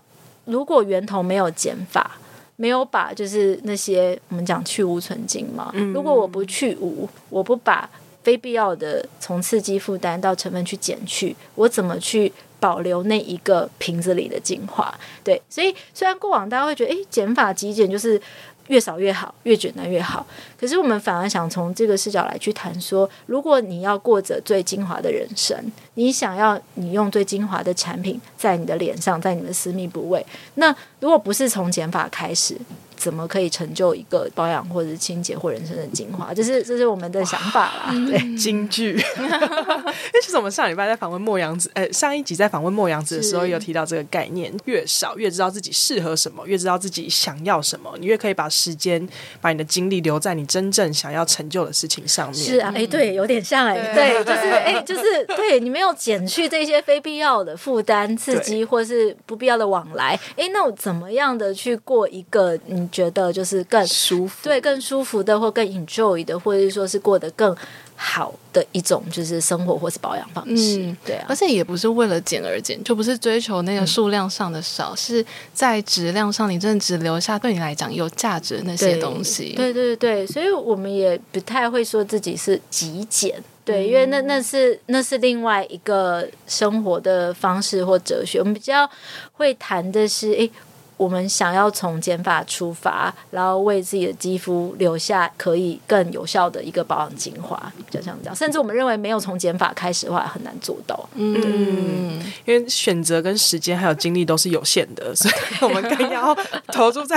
[0.49, 2.19] 如果源头没有减法，
[2.57, 5.71] 没有把就是那些我们讲去芜存精嘛。
[5.75, 7.89] 嗯、如果我不去芜，我不把
[8.23, 14.93] 非必要的从刺激负担到成分去减去，我怎么去保留那一个瓶子里的精华？
[15.23, 18.21] 对，所以虽然过往大家会觉得，诶，减法极简就是。
[18.69, 20.27] 越少越好，越简单越好。
[20.59, 25.57] 可是我们反而想从这个视角来去谈说，如果你要过着最精华的人生，
[25.95, 32.57] 你想要你用最精华的产品在你的脸上，在你的私密部位，那如果不是从减法开始，
[32.99, 37.93] 怎么可以成就一个保养或者是清洁或人生的精华，这是这是我们的想法啦。
[38.11, 38.93] 对，金句。
[38.93, 49.09] 因为其实我们上礼拜在访问莫阳子，呃，上一集在访问莫阳子的时候，有提到这个概念：越少越知道自己适合什么，越知道自己想要什么，你越可以把时间、
[49.41, 52.35] 把你的精力留在你真正想要成就的事情上面。
[52.35, 67.57] 是啊，哎，对，有点像哎，对，就是哎，就是对你没有减去这些非必要的负担、刺激或是不必要的往来，哎，那我怎么样的去过一个你觉得就是更舒服，对，更舒服的或更 enjoy 的，或者是说是过得更
[67.95, 79.55] 好的一种就是生活或是保养方式，嗯、对啊，而且也不是为了减而减，就不是追求那个数量上的少，嗯、是在质量上，你真的只留下对你来讲有价值的那些东西。
[79.57, 88.89] 对对对对，所以我们也不太会说自己是极简，对，因为那那是那是另外一个生活的方式或哲学，我们比较
[89.33, 90.51] 会谈的是，诶。
[90.99, 98.37] 我们想要从减法出发，然后为自己的肌肤留下可以更有效的一个保养精华，就像这样。
[98.37, 101.09] 甚至我们认为没有从减法开始的话，很难做到。
[101.15, 106.37] 嗯，因为选择跟时间还有精力都是有限的，所以我们更要
[106.73, 107.17] 投注在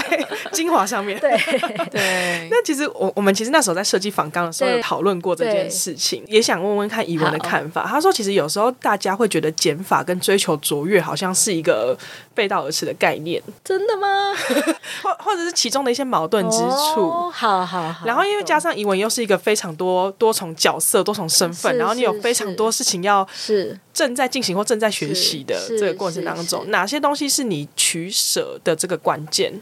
[0.52, 1.20] 精华上面。
[1.20, 1.36] 对
[1.90, 2.48] 对。
[2.52, 7.88] 那其实我我们其实那时候在设计访纲的时候有讨论过这件事情，也想问问看怡文的看法。
[7.88, 11.98] 他说，其实有时候大家会觉得减法跟追求卓越好像是一个
[12.36, 13.42] 背道而驰的概念。
[13.72, 14.34] 真的吗？
[15.02, 17.08] 或或者是其中的一些矛盾之处。
[17.08, 18.06] 哦、好好好。
[18.06, 29.54] 然后因为加上怡文又是一个非常多多重角色、多重身份，然后你有非常多事情要是正在进行或正在学习的这个过程当中，哪些东西是你取舍的这个关键？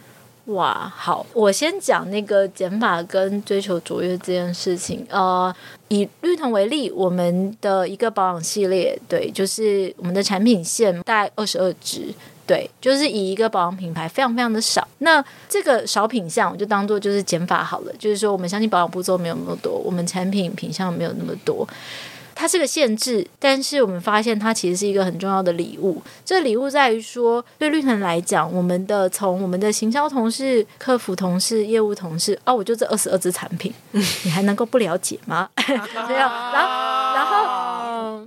[0.46, 5.06] 哇，好，我先讲那个减法跟追求卓越这件事情。
[5.08, 5.54] 呃，
[5.90, 12.12] 以绿藤为例，我们的一个保养系列，对，就是我们的产品线大概二十二支。
[12.50, 17.94] 对，就是以一个保养品牌非常非常的少，那这个少品项我就当做就是减法好了。
[18.00, 21.68] 就是说，我们相信保养步骤没有那么多，我们产品品项没有那么多，
[22.34, 23.24] 它是个限制。
[23.38, 26.02] 但是我们发现它其实是一个很重要的礼物。
[26.26, 35.48] 这礼物在于说，对绿藤来讲，我们的从我们的行销同事、客服同事、业务同事，哦，我就这二十二支产品， 你还能够不了解吗？
[36.08, 37.59] 没有，然后，然后。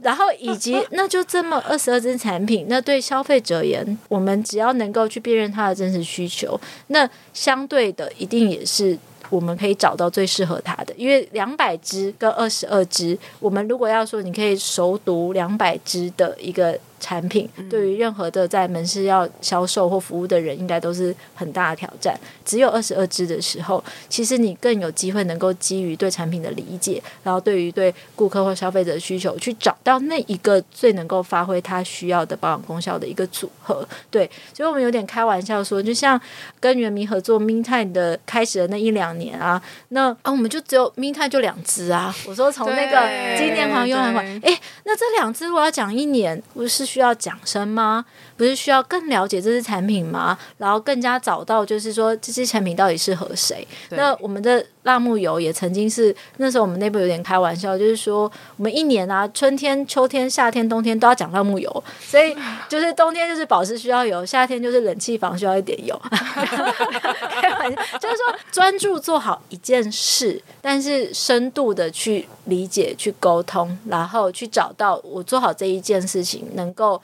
[0.02, 8.98] 然后以及那就这么 二十二支产品，那对消费者而言，我们只要能够去辨认他的真实需求，那相对的一定也是
[9.30, 10.94] 我们可以找到最适合他的。
[10.96, 16.78] 因为两百支跟二十二支，我们如果要说你可以熟读两百支的一个。
[17.02, 22.16] 产品对于任何的在门市要销售或服务的人，应该都是很大的挑战。
[22.44, 33.84] 只有二十二支的时候，其实你更有机会能够基于对产品的理解，然后对于对顾客或消费者的需求，去找到那一个最能够发挥他需要的保养功效的一个组合。
[34.08, 36.20] 对，所以我们有点开玩笑说，就像
[36.60, 42.14] 跟原迷合作 Meantime 的开始的那一两年啊，那啊我们就只有 Meantime 就两支啊。
[42.28, 46.91] 我说从那个经典款、优良款，哎，那这两支我要讲一年，我是？
[46.92, 48.04] 需要讲声吗？
[48.36, 50.36] 不是需要更了解这支产品吗？
[50.58, 53.66] 然后更加找到，就是说这支产品到底适合谁？
[53.90, 62.36] 那我们的辣木油也曾经是那时候我们内部有点开玩笑，就是说我们一年啊，春天、秋天、夏天、冬天都要讲辣木油，所以
[62.68, 66.00] 就是冬天就是保湿需要油，夏天就是冷气房需要一点油。
[66.10, 77.00] 开玩笑，就是说专注做好一件事，但是深度的去理解、去沟通，然后去找到我做好这一件事情能够。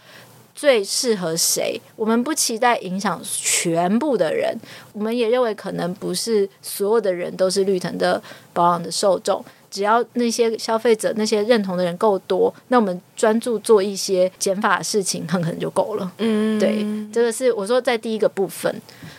[0.58, 1.80] 最适合谁？
[1.94, 4.52] 我们不期待影响全部的人，
[4.92, 8.20] 我们也认为可能不是所有的人都是绿藤的
[8.52, 9.44] 保养的受众。
[9.70, 16.10] 只要那些消费者、那些认同的人够多，那我们专注做一些减法的事情，很可能就够了。
[16.18, 18.74] 嗯，对，这个是我说在第一个部分。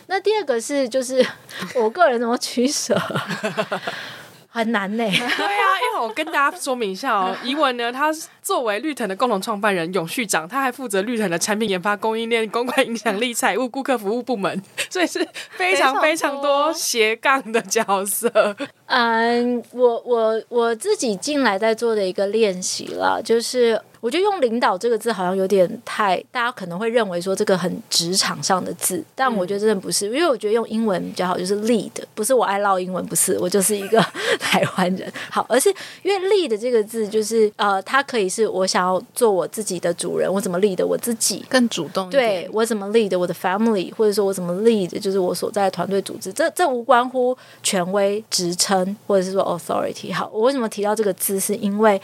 [0.08, 1.26] 那第二个是，就是
[1.80, 3.00] 我个人怎么取舍。
[4.52, 18.56] 很难呢、欸， 对啊，因为我跟大家说明一下哦， 怡文呢，他作为绿藤的共同创办人、永续长，他还负责绿藤的产品研发、供应链、公关、影响力、财务、顾客服务部门， 所以是非常非常多斜杠的角色。
[18.88, 23.80] 嗯，我我我自己进来在做的一个练习了，就是。
[24.02, 34.00] 我觉得用领导这个字好像有点太，大家可能会认为说这个很职场上的字，但我觉得真的不是，因为我觉得用英文比较好，就是 lead，不是我爱唠英文，不是，我就是一个
[34.40, 35.70] 台湾人，好，而是
[36.04, 50.14] 因为 lead 这个字就是呃，它可以是我想要做我自己的主人，我怎么 lead 我自己更主动对我怎么 lead 我的 family，或者说我怎么 lead 就是我所在的团队组织，这这无关乎权威职称或者是说 authority。
[50.14, 52.02] 好，我为什么提到这个字，是因为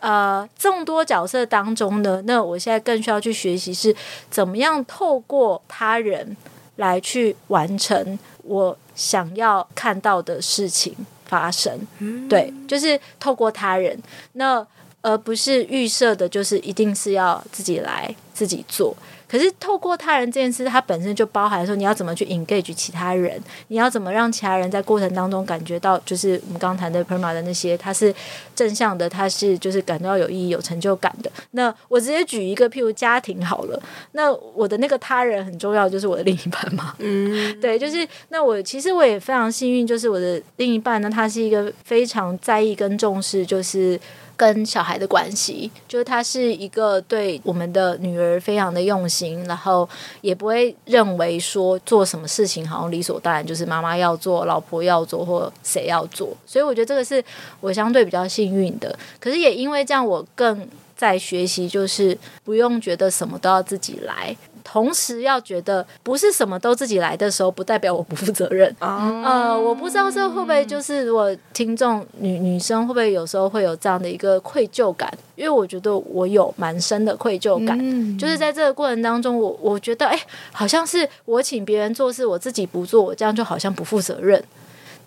[0.00, 1.37] 呃，众多角色。
[1.38, 3.94] 这当中呢，那我现在更需要去学习是
[4.28, 6.36] 怎么样透过他人
[6.76, 10.92] 来去完成我想要看到的事情
[11.26, 11.78] 发生。
[11.98, 13.96] 嗯、对，就是透过他人，
[14.32, 14.66] 那
[15.00, 18.96] 而不是预设的，就是一定是要自己来自己做。
[19.28, 28.14] 可是透过他人这件事，它本身就包含说你要怎么去 engage 其他人，你要怎么让其他人在过程当中感觉到，就是我们刚谈的 PERMA 的那些，它是
[28.56, 31.30] 正向的，它是就是感到有意义、有成就感的。
[31.50, 33.80] 那我直接举一个，譬如家庭好了，
[34.12, 36.94] 那我的那个他人很重要，就是我的另一半嘛。
[37.00, 44.00] 嗯，对，就是那我其实我也非常幸运，就是我的另一半呢，他是一个非常在意跟重视，就是。
[44.38, 49.86] 跟小孩的关系，就是他是一个对我们的女儿非常的用心，然后
[50.20, 56.34] 也不会认为说做什么事情好像理所当然，就是妈妈要做、老婆要做或谁要做。
[56.46, 57.22] 所以我觉得这个是
[57.58, 58.96] 我相对比较幸运的。
[59.18, 64.36] 可是也因为这样，我更在学习，就是不用觉得什么都要自己来。
[64.70, 68.68] 同时要觉得不是什么都自己来的时候，不代表我不负责任。
[68.80, 75.10] 嗯、呃，我不知道这会不会就是如果听众女女生会不会有时候会有这样的一个愧疚感？
[75.36, 80.20] 因为我觉得我有蛮深的愧疚感，嗯、就是在这个过程当中，我我觉得哎，
[80.52, 84.44] 好像是我请别人做事，我自己不做，我这样就好像不负责任。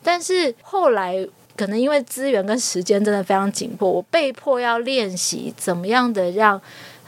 [0.02, 6.60] 但是后来可能因为资源跟时间真的非常紧迫，我被迫要练习怎么样的让。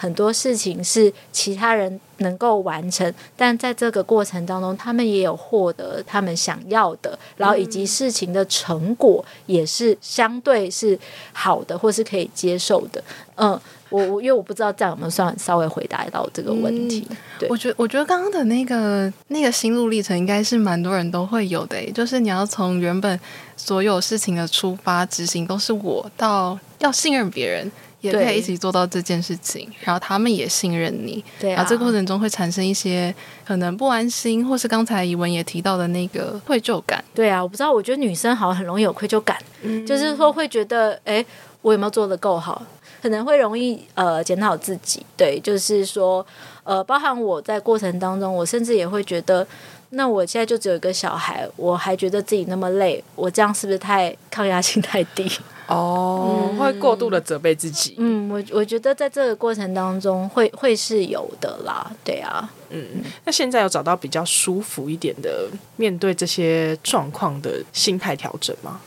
[0.04, 11.00] 很多事情是其他人能够完成，但在这个过程当中，他们也有获得他们想要的，然后以及事情的成果也是相对是
[11.32, 13.02] 好的，或是可以接受的。
[13.36, 17.08] 嗯，我我因为我不知道这样有没有算稍微回答到这个问题。
[17.40, 23.18] 对，我觉得我觉得刚刚的那个那个心路历程，应该是蛮多人都会有的，就是你要从原本
[23.56, 27.72] 所有事情的出发执行都是我，到要信任别人。
[28.04, 33.14] 也可以一起做到这件事情，然后他们也信任你，对啊，然后这个过程中会产生一些
[33.46, 37.02] 可能不安心，或是刚才怡文也提到的那个愧疚感。
[37.16, 41.26] 对啊，我不知道，我觉得女生好像很容易有愧疚感，嗯，就是说会觉得，哎，
[41.62, 42.62] 我有没有做的够好？
[43.02, 45.06] 可能会容易呃检讨自己。
[45.16, 46.26] 对，就是说，
[46.64, 49.48] 呃，包含我在过程当中，我甚至也会觉得，
[49.92, 55.30] 那我现在就只有一个小孩，我还觉得自己那么累，我这样是不是太抗压性太低？
[55.68, 57.96] 哦，嗯、会过度的责备自己。
[57.98, 62.50] 嗯，我我觉得在这个过程当中会会是有的啦，对啊。
[62.70, 65.48] 嗯，那现在有找到比较舒服一点的
[65.78, 68.82] 面对这些状况的心态调整吗？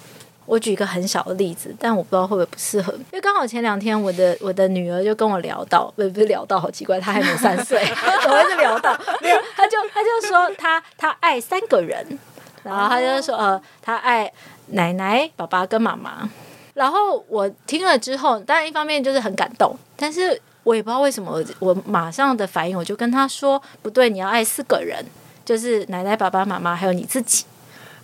[0.44, 7.84] 我举一个很小的例子，但我不知道会不会不适合，因为刚好前两天我的我的女儿就跟我聊到，不是不是聊到，好奇怪，她还没有三岁，
[8.22, 8.96] 怎么会是聊到？
[9.20, 12.06] 没有，她就她就说她她爱三个人，
[12.62, 14.32] 然后她就说呃，她爱
[14.68, 16.28] 奶奶、爸爸跟妈妈。
[16.76, 25.02] 然后我听了之后，当然一方面就是很感动，但是我也不知道为什么我，马上的反应我就跟他说：“不对，你要爱四个人，
[25.42, 27.46] 就是奶奶、爸爸妈妈还有你自己。”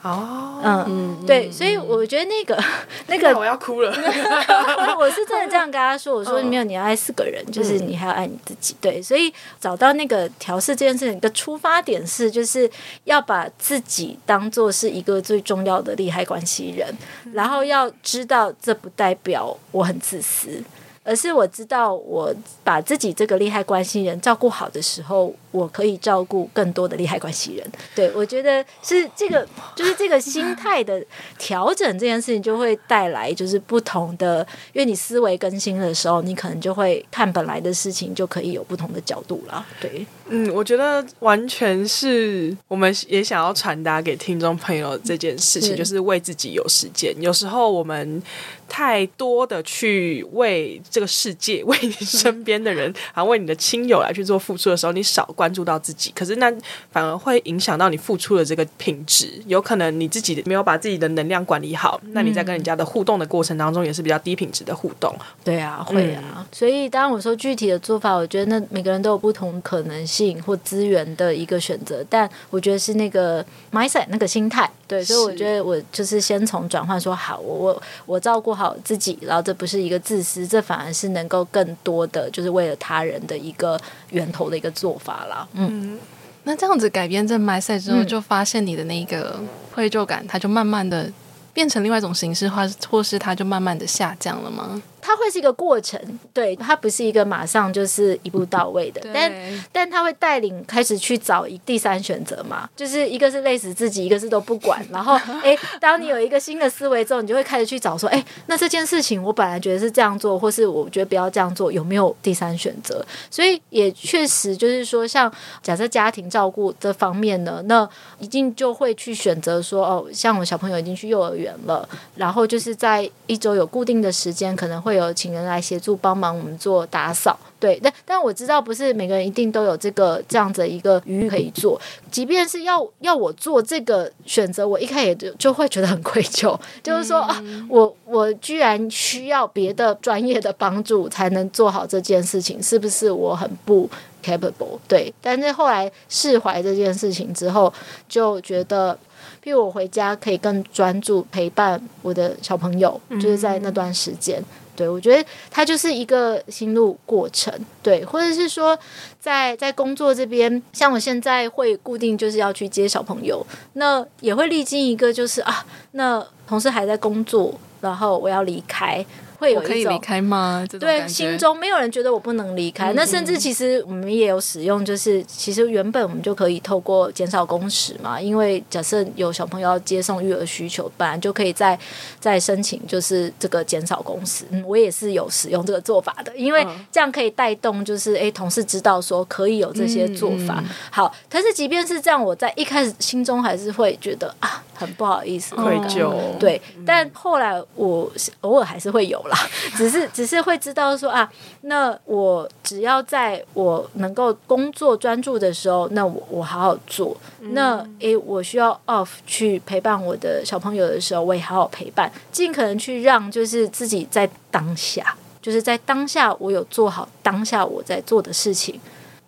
[0.02, 2.60] 哦，嗯，对，所以我觉得那个
[3.06, 3.90] 那个我要哭了，
[4.98, 12.68] 我是真的这样跟他说，我说没有，你要爱四个人，就是你还要爱你自己，对，所以找到那个调试这件事情的出发点是，就是
[13.04, 16.92] 要把自己当做是一个最重要的利害关系人，
[17.32, 20.62] 然后要知道这不代表我很自私。
[21.04, 22.32] 而是我知道，我
[22.62, 27.72] 把自己这个利害关系人照顾好的时候，我可以照顾更多的利害关系人。
[27.94, 29.46] 对，我觉得是这个，
[29.76, 31.00] 就是这个心态的
[31.38, 39.64] 调整，这件事情就会带来就是不同的，因为你思维更新的时候，你可能就会看本来的事情就可以有不同的角度了。
[39.80, 47.14] 对，嗯，我觉得完全是我们也想要传达给听众朋友这件事情，就是为自己有时间。
[47.20, 48.22] 有时候我们。
[48.68, 56.52] 太多的去为这个世界、为你身边的人，还为你的亲友来去做付出的时候，你少关注到自己，可是那
[56.90, 59.40] 反而会影响到你付出的这个品质。
[59.46, 65.14] 有可能你自己没有把自己的能量管理好，那你在跟人家的互动的过程当中，也是比较低品质的互动。
[65.44, 66.22] 对啊，会啊。
[66.36, 74.70] 嗯、所以当然我说具体的做法，我觉得那每个人都有不同可能性或资源的一个选择，但我觉得是那个 mindset 那个心态。
[74.86, 83.80] 对，所以我觉得我就是先从转换说好，我我我照顾好自己，然后这不是一个自私，这反而是能够更多的就是为了他人的一个
[84.10, 85.48] 源头的一个做法啦。
[85.54, 85.98] 嗯，
[86.44, 89.40] 那这样子改编这 mindset 之后，就发现你的那个
[89.74, 91.10] 愧疚感，它就慢慢的
[91.52, 94.82] 变成另外一种形式，或或是它就慢慢的下降了吗？
[95.02, 96.00] 它它会是一个过程，
[96.32, 99.30] 对，它不是一个马上就是一步到位的，但
[99.70, 105.12] 但它会带领开始去找一第三选择嘛，就是一个是累死自己，一个是都不管， 然后
[105.44, 113.04] 哎，当你有一个新的思维之后，你就会开始去找说，哎，那这件事情我本来觉得是这样做，或是我觉得不要这样做，有没有第三选择？
[113.30, 115.30] 所以也确实就是说，像
[115.62, 117.86] 假设家庭照顾这方面呢，那
[118.18, 127.38] 一定就会去选择说，哦，像我小朋友已经去幼儿园了，然后就是在一周有固定的时间，可能会有请人来协助帮忙我们做打扫。
[127.58, 131.80] 对，但但我知道不是每个人一定都有这个这样子一个余裕可以做，
[132.10, 143.88] 即便是要要我做这个选择，我一开始就就会觉得很愧疚， 就是说啊，我我居然需要别的专业的帮助才能做好这件事情，是不是我很不
[144.24, 144.80] capable？
[144.88, 147.72] 对，但是后来释怀这件事情之后，
[148.08, 148.98] 就觉得，
[149.40, 154.42] 譬如我回家可以更专注陪伴我的小朋友，就是在那段时间。
[154.74, 157.52] 对，我觉得它就是一个心路过程，
[157.82, 158.78] 对，或者是说
[159.20, 169.04] 在，在工作这边，像我现在会固定就是要去接小朋友，那也会历经一个就是啊，那同事还在工作，然后我要离开。
[169.42, 170.64] 会有可以离开吗？
[170.78, 172.92] 对，心中没有人觉得我不能离开。
[172.92, 181.76] 嗯嗯，那甚至其实我们也有使用，就是其实原本我们就可以透过减少工时嘛，因为假设有小朋友要接送育儿需求，本来就可以再
[182.20, 184.44] 再申请，就是这个减少工时。
[184.50, 190.54] 嗯，我也是有使用这个做法的，因为这样可以带动，就是哎，同事知道说可以有这些做法。
[190.58, 196.12] 嗯嗯，好，但是即便是这样，我在一开始心中还是会觉得啊，很不好意思，愧疚。
[196.38, 198.08] 对，但后来我
[198.42, 199.48] 偶尔还是会有啦。
[199.76, 201.30] 只是只是会知道说啊，
[201.62, 207.16] 那我只要在我能够工作专注的时候，那我我好好做。
[207.52, 218.78] 那诶，我需要 off 去陪伴我的小朋友的时候，我也好好陪伴，尽可能去让就是自己在当下，就是在当下我有做好当下我在做的事情，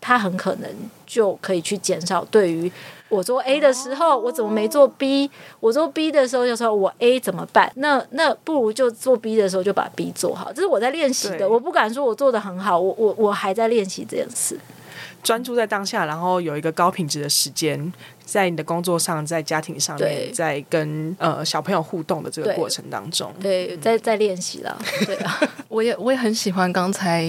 [0.00, 0.70] 他很可能
[1.06, 2.70] 就可以去减少对于。
[3.14, 5.30] 我做 A 的时候，我怎么没做 B？
[5.60, 7.70] 我做 B 的时候，就说我 A 怎么办？
[7.76, 10.52] 那那不如就做 B 的时候就把 B 做好。
[10.52, 14.58] 这是我在练习的，我不敢说我做的很好，我我我还在练习这件事。
[15.22, 17.90] 专注在当下，然后有一个高品质的时间，
[18.26, 24.78] 在你的工作上，在家庭上面，在跟呃小朋友互动的这个过程当中，对，对在在练习了。
[25.06, 27.24] 对啊， 我也我也很喜欢刚才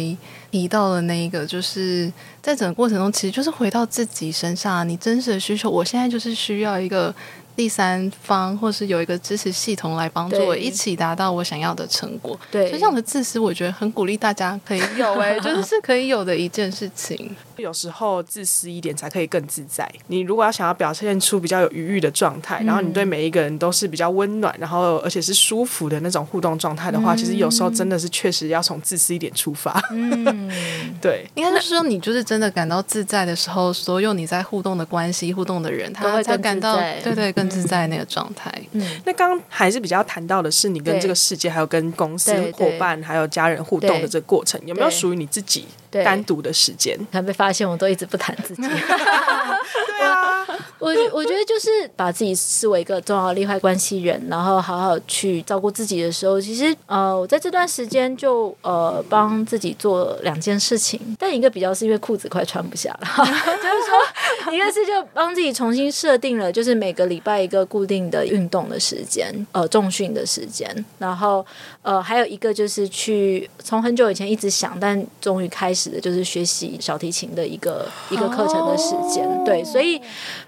[0.56, 5.70] 提到的那一个，就是在整个过程中，其实就是回到自己身上，你真实的需求。
[5.70, 7.14] 我现在就是需要一个。
[7.58, 12.38] 第三方，或是有一个支持系统来帮助我一起达到我想要的成果。
[12.52, 17.34] 对，所以这样的自私，我觉得很鼓励大家可以有哎、欸， 就是是可以有的一件事情。
[17.58, 19.90] 有时候自私一点才可以更自在。
[20.08, 29.82] 你如果要想要表现出比较有余裕的状态，嗯、然后你对每一个人都是比较温暖，然后而且是舒服的那种互动状态的话，嗯、其实有时候真的是确实要从自私一点出发。
[29.92, 30.52] 嗯，
[31.02, 38.52] 对，应该是说你就是真的感到自在的时候，所有你在互动的关系、互动的人，他才感到对对更自在那个状态。
[38.72, 45.66] 嗯，那刚刚还是比较谈到的是你跟这个世界，还有跟公司伙伴，还有家人互动的这个过程，有没有属于你自己
[46.04, 46.98] 单独的时间？
[47.12, 48.62] 还被发现我都一直不谈自己。
[48.68, 50.46] 对 啊，
[50.80, 71.46] 我我觉得就是把自己视为一个重要利害关系人，然后好好去照顾自己的时候，其实呃，我在这段时间就呃帮自己做两件事情，但一个比较是因为裤子快穿不下了， 就是说一个是就帮自己重新设定了，就是每个礼拜一个固定的运动的时间，呃，重训的时间，然后
[71.82, 79.95] 呃还有一个就是去从很久以前一直想，但终于开始的就是学习小提琴的一个一个课程的时间，对，所以。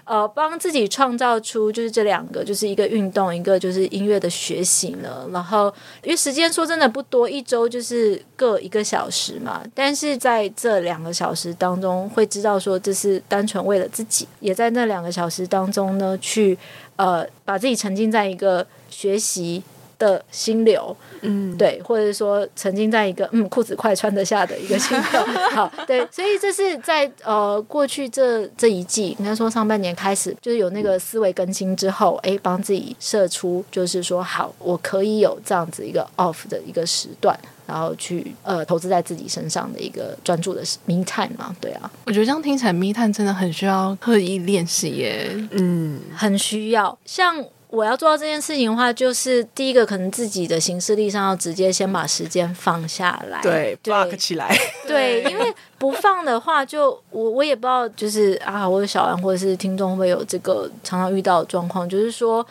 [0.04, 5.26] 呃，帮自己创造出就是这两个，就是一个运动，一个就是音乐的学习呢。
[5.32, 5.72] 然后，
[6.02, 9.62] 因为时间说真的不多，一周就是各一个小时嘛。
[9.74, 16.58] 但是在这两个小时当中，会知道说这是单纯为了自己，也在那两个小时当中呢，去
[16.96, 19.62] 呃把自己沉浸在一个学习
[19.98, 20.96] 的心流。
[21.22, 37.36] 嗯，对，或者说曾经在一个嗯裤子快穿得下的一个情况， 好，对，所以这是在呃过去这这一季，应该说上半年开始，就是有那个思维更新之后，哎，帮自己设出就是说好，我可以有这样子一个 off 的一个时段，
[37.66, 47.44] 然后去呃投资在自己身上的一个专注的 me time 嘛，对啊，我觉得这样听起来 me time 真的很需要刻意练习耶，嗯，很需要，像。
[47.68, 54.56] 我要做到这件事情的话，就是第一个可能自己的行事历上要直接先把时间放下来，对，block 起来。
[54.86, 62.46] 对，因为不放的话就，就我我也不知道，就是啊，我的小安或者是听众会有这个常常遇到的状况，就是说。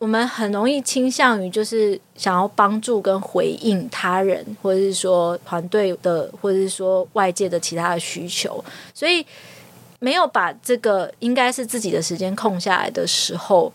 [0.00, 8.64] 我们很容易倾向于就是想要帮助跟回应他人，或者是说团队的，或者是说外界的其他的需求，
[8.94, 9.22] 所以
[9.98, 13.70] 没有把这个应该是自己的时间空下来的时候，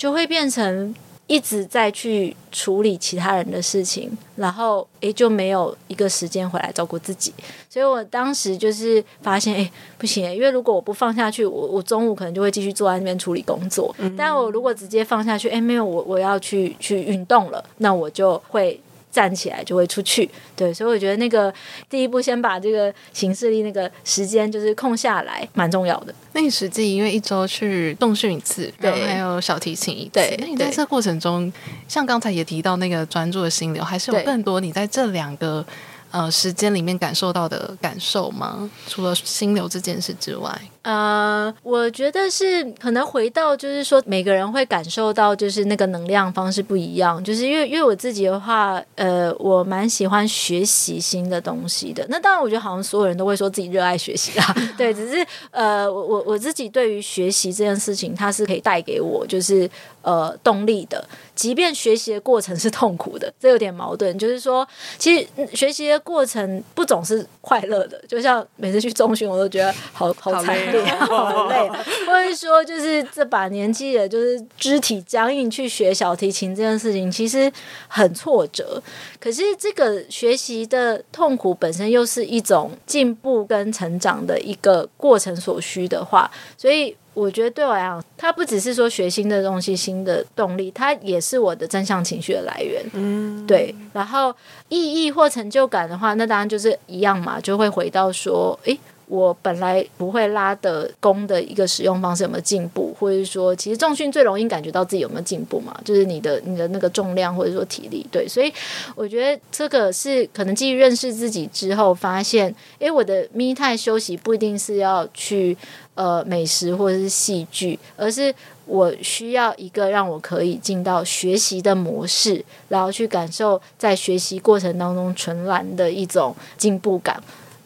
[0.00, 0.94] 就会变成。
[1.30, 7.32] 一直在去处理其他人的事情，然后诶就没有一个时间回来照顾自己，
[7.68, 18.80] 所以我当时就是发现诶不行，因为如果我不放下去，我我中午可能就会继续坐在那边处理工作，但我如果直接放下去，诶没有我我要去去运动了，那我就会。
[19.10, 21.52] 站起来就会出去，对，所以我觉得那个
[21.88, 26.14] 第一步先把这个行事历那个时间就是空下来，蛮重要的。
[26.32, 31.52] 那你实际因为一周去重训一次，对，然后还有小提琴一次，对，那你在这过程中，
[31.88, 35.64] 像刚才也提到那个专注的心流，还是有更多你在这两个
[36.12, 38.70] 呃时间里面感受到的感受吗？
[38.86, 40.60] 除了心流这件事之外。
[40.82, 47.22] 呃，我觉得是可能回到，就是说每个人会感受到，就是那个能量方式不一样。
[47.22, 52.06] 就是因为因为我自己的话，呃，我蛮喜欢学习新的东西的。
[52.08, 54.56] 那当然，我觉得好像所有人都会说自己热爱学习啦。
[54.78, 59.68] 对，只是呃，我我我自己对于学习这件事情，它是可以带给我就是
[60.00, 64.18] 呃动力的，即便学习的过程是痛苦的，这有点矛盾。
[64.18, 64.66] 就是说，
[64.96, 68.00] 其实学习的过程不总是快乐的。
[68.08, 70.69] 就像每次去中旬，我都觉得好好惨。
[70.70, 71.68] 对， 好累，
[72.06, 77.50] 或者说就是这把年纪了，就是肢体僵硬去学小提琴这件事情，其实
[77.88, 78.82] 很挫折。
[79.18, 92.82] 可是这个学习的痛苦本身又是一种进步跟成长的一个过程所需的话，所以我觉得对我来讲，它不只是说学新的东西、新的动力，它也是我的正向情绪的来源。
[92.94, 93.74] 嗯，对。
[93.92, 94.34] 然后
[94.68, 98.78] 意义或成就感的话，那当然就是一样嘛，就会回到说，诶。
[99.10, 105.76] 我本来不会拉的弓的一个使用方式有没有进步，或者是说，其实重训最容易感觉到自己有没有进步嘛？
[105.84, 108.52] 就是你的你的那个重量或者说体力，对，所以
[108.94, 115.56] 我觉得这个是可能基于认识自己之后发现，诶，我的咪态休息不一定是要去
[115.96, 118.32] 呃美食或者是戏剧，而是
[118.66, 127.20] 我需要一个让我可以进到学习的模式，然后去感受在学习过程当中纯然的一种进步感。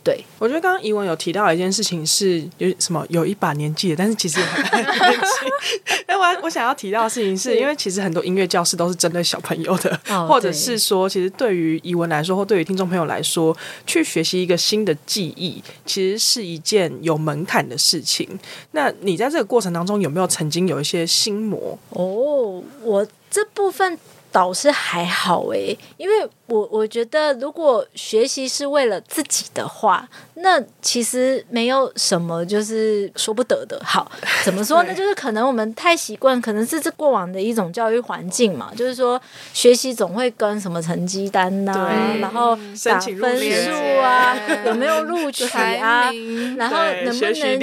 [0.04, 5.96] 对，我觉得刚刚怡文有提到一件事情是有什么有一把年纪的，但是其实也很年轻。
[6.06, 18.28] 那，我我想要提到的事情是因为其实很多音乐教室都是针对小朋友的，哦、或者是说，其实对于怡文来说，或对于听众朋友来说，去学习一个新的技艺，其实是一件有门槛的事情。
[18.72, 21.78] 那你在这个过程当中有没有曾经有一些心魔？
[21.88, 23.98] 哦，我这部分。
[24.34, 33.80] 倒是还好诶，因为我我觉得，如果学习是为了自己的话，那其实没有什么就是说不得的。
[33.84, 34.10] 好，
[34.44, 34.90] 怎么说呢？
[34.92, 38.72] 就是可能我们太习惯，可能是这过往的一种教育环境嘛。
[38.76, 39.20] 就是说，
[39.52, 43.70] 学习总会跟什么成绩单呐、啊，然后打分数
[44.02, 45.44] 啊，有没有录取
[45.78, 46.10] 啊，
[46.58, 47.58] 然后能不能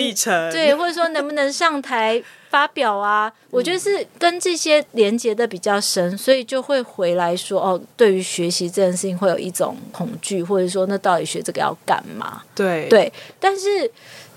[0.49, 2.24] 对，或者说能不能上台。
[2.52, 12.43] 发表啊，我觉得是跟这些连接的比较深，所以就会回来说哦，对于学习这件事情会有一种恐惧，或者说那到底学这个要干嘛？
[12.54, 13.89] 对对，但是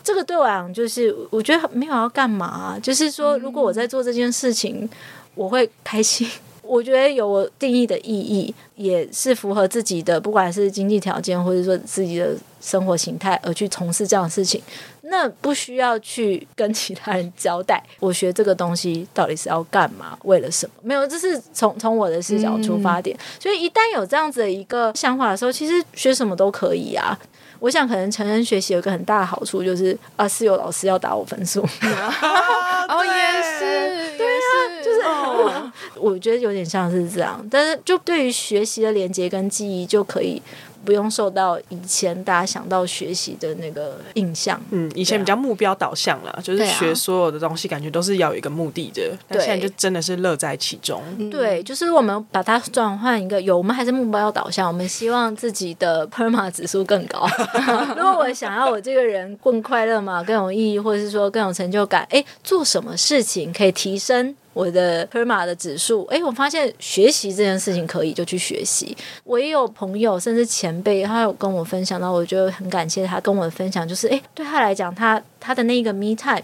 [0.05, 4.89] 这个对我来讲就是我觉得没有要干嘛，就是说如果我在做这件事情，
[5.35, 6.31] 我会开心。
[6.67, 14.62] 我觉得有我定义的意义，也是符合自己的，不管是经济条件或者说自己的生活形态，而去从事这样的事情，
[15.07, 20.72] 那不需要去跟其他人交代，我学这个东西到底是要干嘛，为了什么？
[20.82, 23.16] 没有，这是从从我的视角出发点。
[23.16, 27.18] 嗯、所以一旦有这样子的一个想法的时候，其实学什么都可以啊。
[27.61, 31.61] 我想，可能成人学习有一个很大的好处，就是啊，是有老师要打我分数。
[31.62, 34.48] 哦，也是，对啊，
[34.84, 40.42] 就是、哦、 我觉得有点像是这样，但是就对于学习的连接跟记忆就可以。
[40.85, 44.61] 不用受到以前大家想到学习的那个印象。
[44.70, 49.03] 嗯，以前比较目标导向了，啊、就是学所有的东西，感觉都是要有一个目的的。
[49.03, 51.03] 对，但现在就真的是乐在其中。
[51.30, 57.26] 对，就是我们把它转换一个有，我们还是目标导向，我们希望自己的 PERMA 指数更高。
[57.97, 64.35] 如果我想要我这个人更快乐嘛，更有意义，或者是说更有成就感，哎，做什么事情可以提升？
[64.55, 68.96] 我的 PERMA 的指数，哎，我发现学习这件事情可以就去学习。
[69.24, 76.42] 我也有朋友，甚至前辈，他有跟我分享到，我就很感谢他跟我的分享，就是哎，对他来讲，他他的那个 me time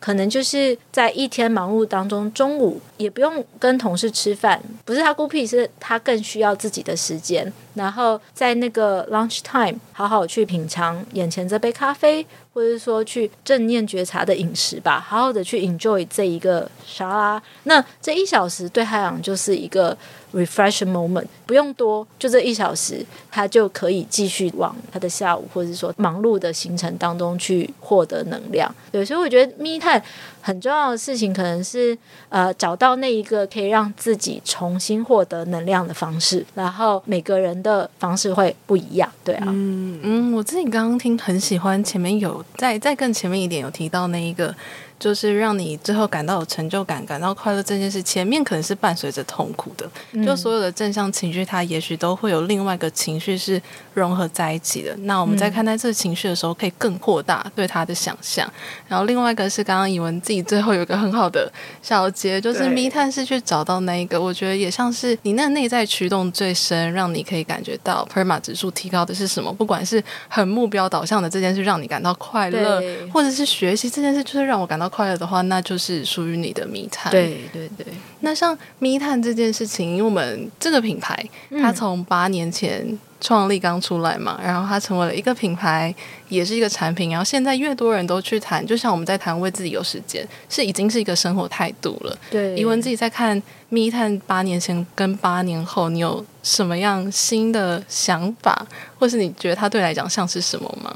[0.00, 7.52] 可能就是在一天忙碌当中，中午也不用跟同事吃饭，不是他孤僻，是他更需要自己的时间。
[7.74, 17.42] 然后在那个 lunch time，好好去品尝眼前这杯咖啡，或者是说去正念觉察的饮食吧，好好的去 enjoy 这一个沙拉。
[17.64, 19.96] 那这一小时对他来讲就是一个
[20.34, 28.72] refresh moment，不用多，就这一小时，他就可以继续往他的下午，或者是说忙碌的行程当中去获得能量。
[28.90, 30.02] 对，所以我觉得 me time
[30.42, 31.96] 很重要的事情，可能是
[32.28, 44.54] 呃找到那一个可以让自己重新获得能量的方式，然后每个人的方式会不一样，对啊，嗯嗯，我自己刚刚听很喜欢前面有再再更前面一点有提到那一个。
[45.02, 49.84] 就是让你最后感到有成就感、感到快乐这件事，前面可能是伴随着痛苦的。
[50.12, 53.60] 嗯、就所有的正向情绪，它也许都会有另外一个情绪是
[53.94, 54.94] 融合在一起的。
[54.98, 58.48] 那我们在看待这个情绪的时候，可以更扩大对它的想象。
[58.86, 69.52] 然后另外一个是刚刚以文自己最后有一个很好的小结，就是密探是去找到那一个，我觉得也像是你那内在驱动最深，让你可以感觉到 PERMA 指数提高的是什么？
[69.52, 72.80] 不管是很目标导向的这件事，让你感到快乐，
[73.12, 74.91] 或者是学习这件事，就是让我感到。
[74.92, 77.10] 快乐的话，那就是属于你的密探。
[77.10, 77.86] 对对对。
[78.20, 81.26] 那像密探这件事情，因为我们这个品牌，
[81.62, 82.86] 它从八年前
[83.18, 85.92] 创立刚出来嘛，然后它成为了一个品牌，
[86.28, 87.08] 也是一个产品。
[87.08, 92.14] 然后现在越多人都去谈，就像我们在谈为自己有时间，是已经是一个生活态度了。
[92.30, 92.54] 对。
[92.54, 98.66] 怡文自己在看密探八年前跟八年后，你有什么样新的想法，
[98.98, 100.94] 或是你觉得它对来讲像是什么吗？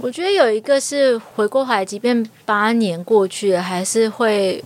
[0.00, 4.62] 我觉得有一个是回过头，即便八年过去了，还是会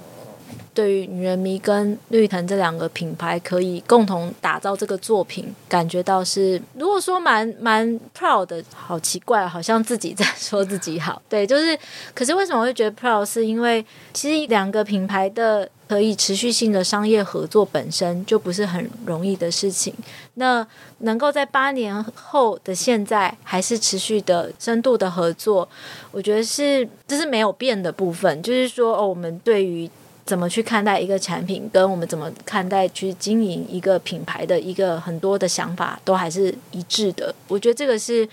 [0.75, 11.21] 对于女人迷跟绿藤这两个品牌可以共同打造这个作品，感觉到是如果说蛮蛮 proud 的，好奇怪，好像自己在说自己好。
[11.29, 11.79] 对，就是，
[12.15, 13.25] 可是为什么会觉得 proud？
[13.25, 15.69] 是因为其实两个品牌的。
[15.89, 19.93] 可以持续性的商业合作本身就不是很容易的事情。
[20.35, 20.67] 那
[21.01, 25.69] 能够在八年后的现在还是持续的深度的合作，
[26.11, 28.43] 我觉得是这是没有变的部分。
[28.43, 29.91] 就是说，哦，我们对于
[30.33, 37.35] 怎么去看待一个产品，跟我们怎么看待去经营一个品牌的一个很多的想法，都还是一致的。
[37.49, 38.27] 我觉得这个是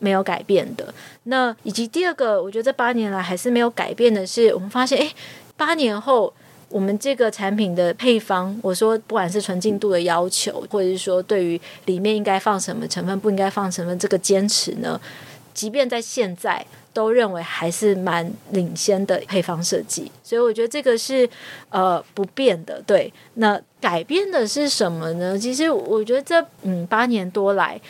[0.00, 0.92] 没有改变的。
[1.22, 5.14] 那以及第二个，我觉得这八年来还是没有改变的是，我们发现，诶，
[5.56, 6.34] 八年后。
[6.68, 15.00] 我们这个产品的配方，我说不管是纯净度的要求，或者是说对于里面应该放什么成分，不应该放成分，这个坚持呢，
[15.56, 20.12] 即便在现在都认为还是蛮领先的配方设计。
[20.22, 21.26] 所以我觉得这个是
[21.70, 22.82] 呃不变的。
[22.86, 25.38] 对，那改变的是什么呢？
[25.38, 27.80] 其实我觉得这嗯八年多来。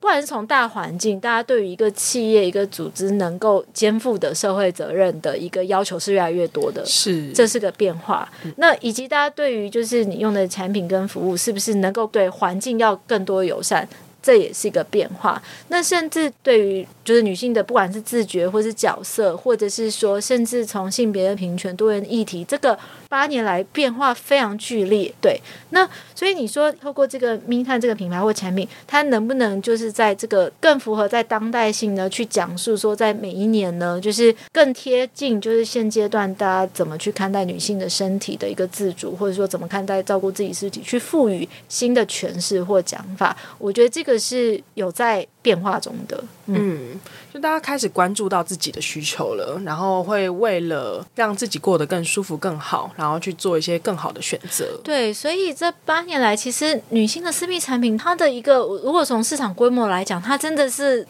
[0.00, 8.30] 不管是从大环境，大家对于一个企业、一个组织能够肩负的社会责任的一个要求是越来越多的，是这是个变化。
[8.58, 13.88] 那以及大家对于就是你用的产品跟服务，是不是能够对环境要更多友善，
[14.28, 15.42] 这也是一个变化。
[15.68, 22.78] 那甚至对于就是女性的，不管是自觉或是角色，或者是说，甚至从性别的平权、多元议题这个。
[23.10, 25.88] 八年来变化非常剧烈，对，那
[26.18, 32.10] 所以你说透过这个密探这个品牌或产品，它能不能就是在这个更符合在当代性呢？
[32.10, 43.36] 去讲述说，在每一年呢，就是更贴近就是现阶段大家怎么去看待女性的身体的一个自主，或者说怎么看待照顾自己身体，去赋予新的诠释或讲法。
[43.56, 46.56] 我觉得这个是有在变化中的，嗯。
[46.58, 54.64] 嗯就大家开始关注到自己的需求了，然后会为了让自己过得更舒服、更好，然后去做一些更好的选择。
[54.82, 61.06] 对，所以这八年来，其实女性的私密产品，它的一个如果从市场规模来讲，它真的是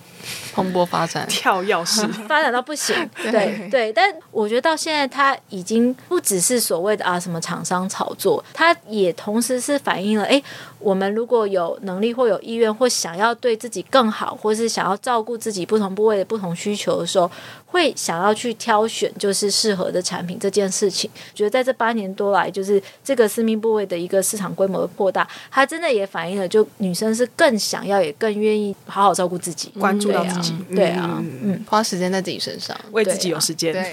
[0.53, 2.97] 蓬勃发展、跳跃式 发展到不行。
[3.31, 10.31] 对对，但我觉得到现在，它已经不只是所谓的啊什么厂商炒作，它也同时是反映了哎。
[10.31, 10.45] 诶
[10.79, 17.31] 我们如果有能力或有意愿，或想要对自己更好，或是想要照顾自己不同部位的不同需求的时候，
[17.67, 21.11] 会想要去挑选就是适合的产品这件事情。
[21.35, 31.65] 觉得在这八年多来，就是这个私密部位的一个市场规模的扩大，它真的也反映了，就女生是更想要，也更愿意好好照顾自己，关注到自己，对啊，嗯，嗯。
[31.69, 33.75] 花时间在自己身上，为自己有时间。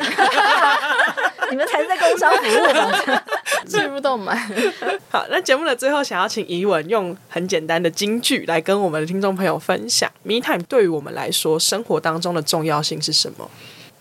[1.56, 3.24] 你们才是在工商服务吧？
[3.66, 4.38] 进不动满。
[5.10, 13.50] 好，那节目的最后，想要请怡文用很简单的金句来跟我们的听众朋友分享，Me Time 对于我们来说，生活当中的重要性是什么？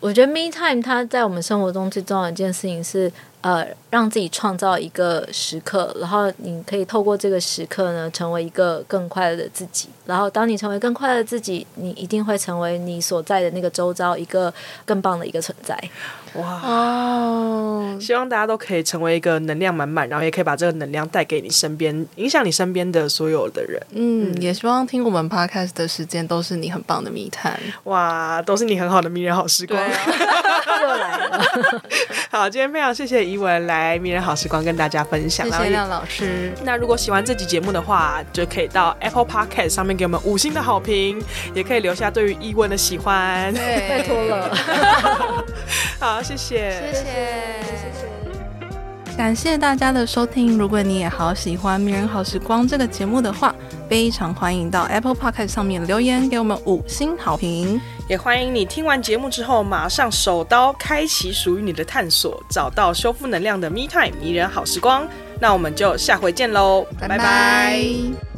[0.00, 9.88] 我觉得 Me Time 它在我们生活中最重要的一件事情是呃，让自己创造一个时刻，然后你可以透过这个时刻呢，成为一个更快乐的自己。
[10.06, 14.52] 然后，当你成为更快乐的自己，你一定会成为你所在的那个周遭一个
[14.84, 15.78] 更棒的一个存在。
[16.34, 17.96] 哇哦！
[18.00, 23.80] 希望大家都可以成为一个能量满满，然后也可以把这个能量带给你身边，影响你身边的所有的人。
[23.92, 27.58] 嗯，嗯，也希望听我们 podcast 的时间都是你很棒的密探。
[27.84, 29.80] 哇，都是你很好的迷人好时光。
[29.80, 29.94] 对
[30.82, 31.40] 又来了。
[32.30, 35.48] 好，今天非常谢谢怡文来迷人好时光跟大家分享。
[35.48, 36.52] 谢谢廖老师。
[36.64, 41.22] 那如果喜欢这集节目的话，就可以到 Apple Podcast 上面给我们五星的好评，
[41.54, 43.54] 也可以留下对于怡文的喜欢。
[43.54, 44.52] 对， 拜托了。
[46.00, 47.04] 好，谢谢，谢谢，
[47.74, 50.56] 谢谢，感谢大家的收听。
[50.56, 53.54] 如果你也好喜欢《迷人好时光》这个节目的话，
[53.90, 57.78] 非常欢迎到 Apple Podcast 上面留言给我们五星好评。
[58.08, 65.06] 也欢迎你听完节目之后，马上手刀开启属于你的探索，找到修复能量的 Me Time 迷人好时光。
[65.38, 67.18] 那我们就下回见喽，拜拜。
[67.18, 68.33] 拜拜。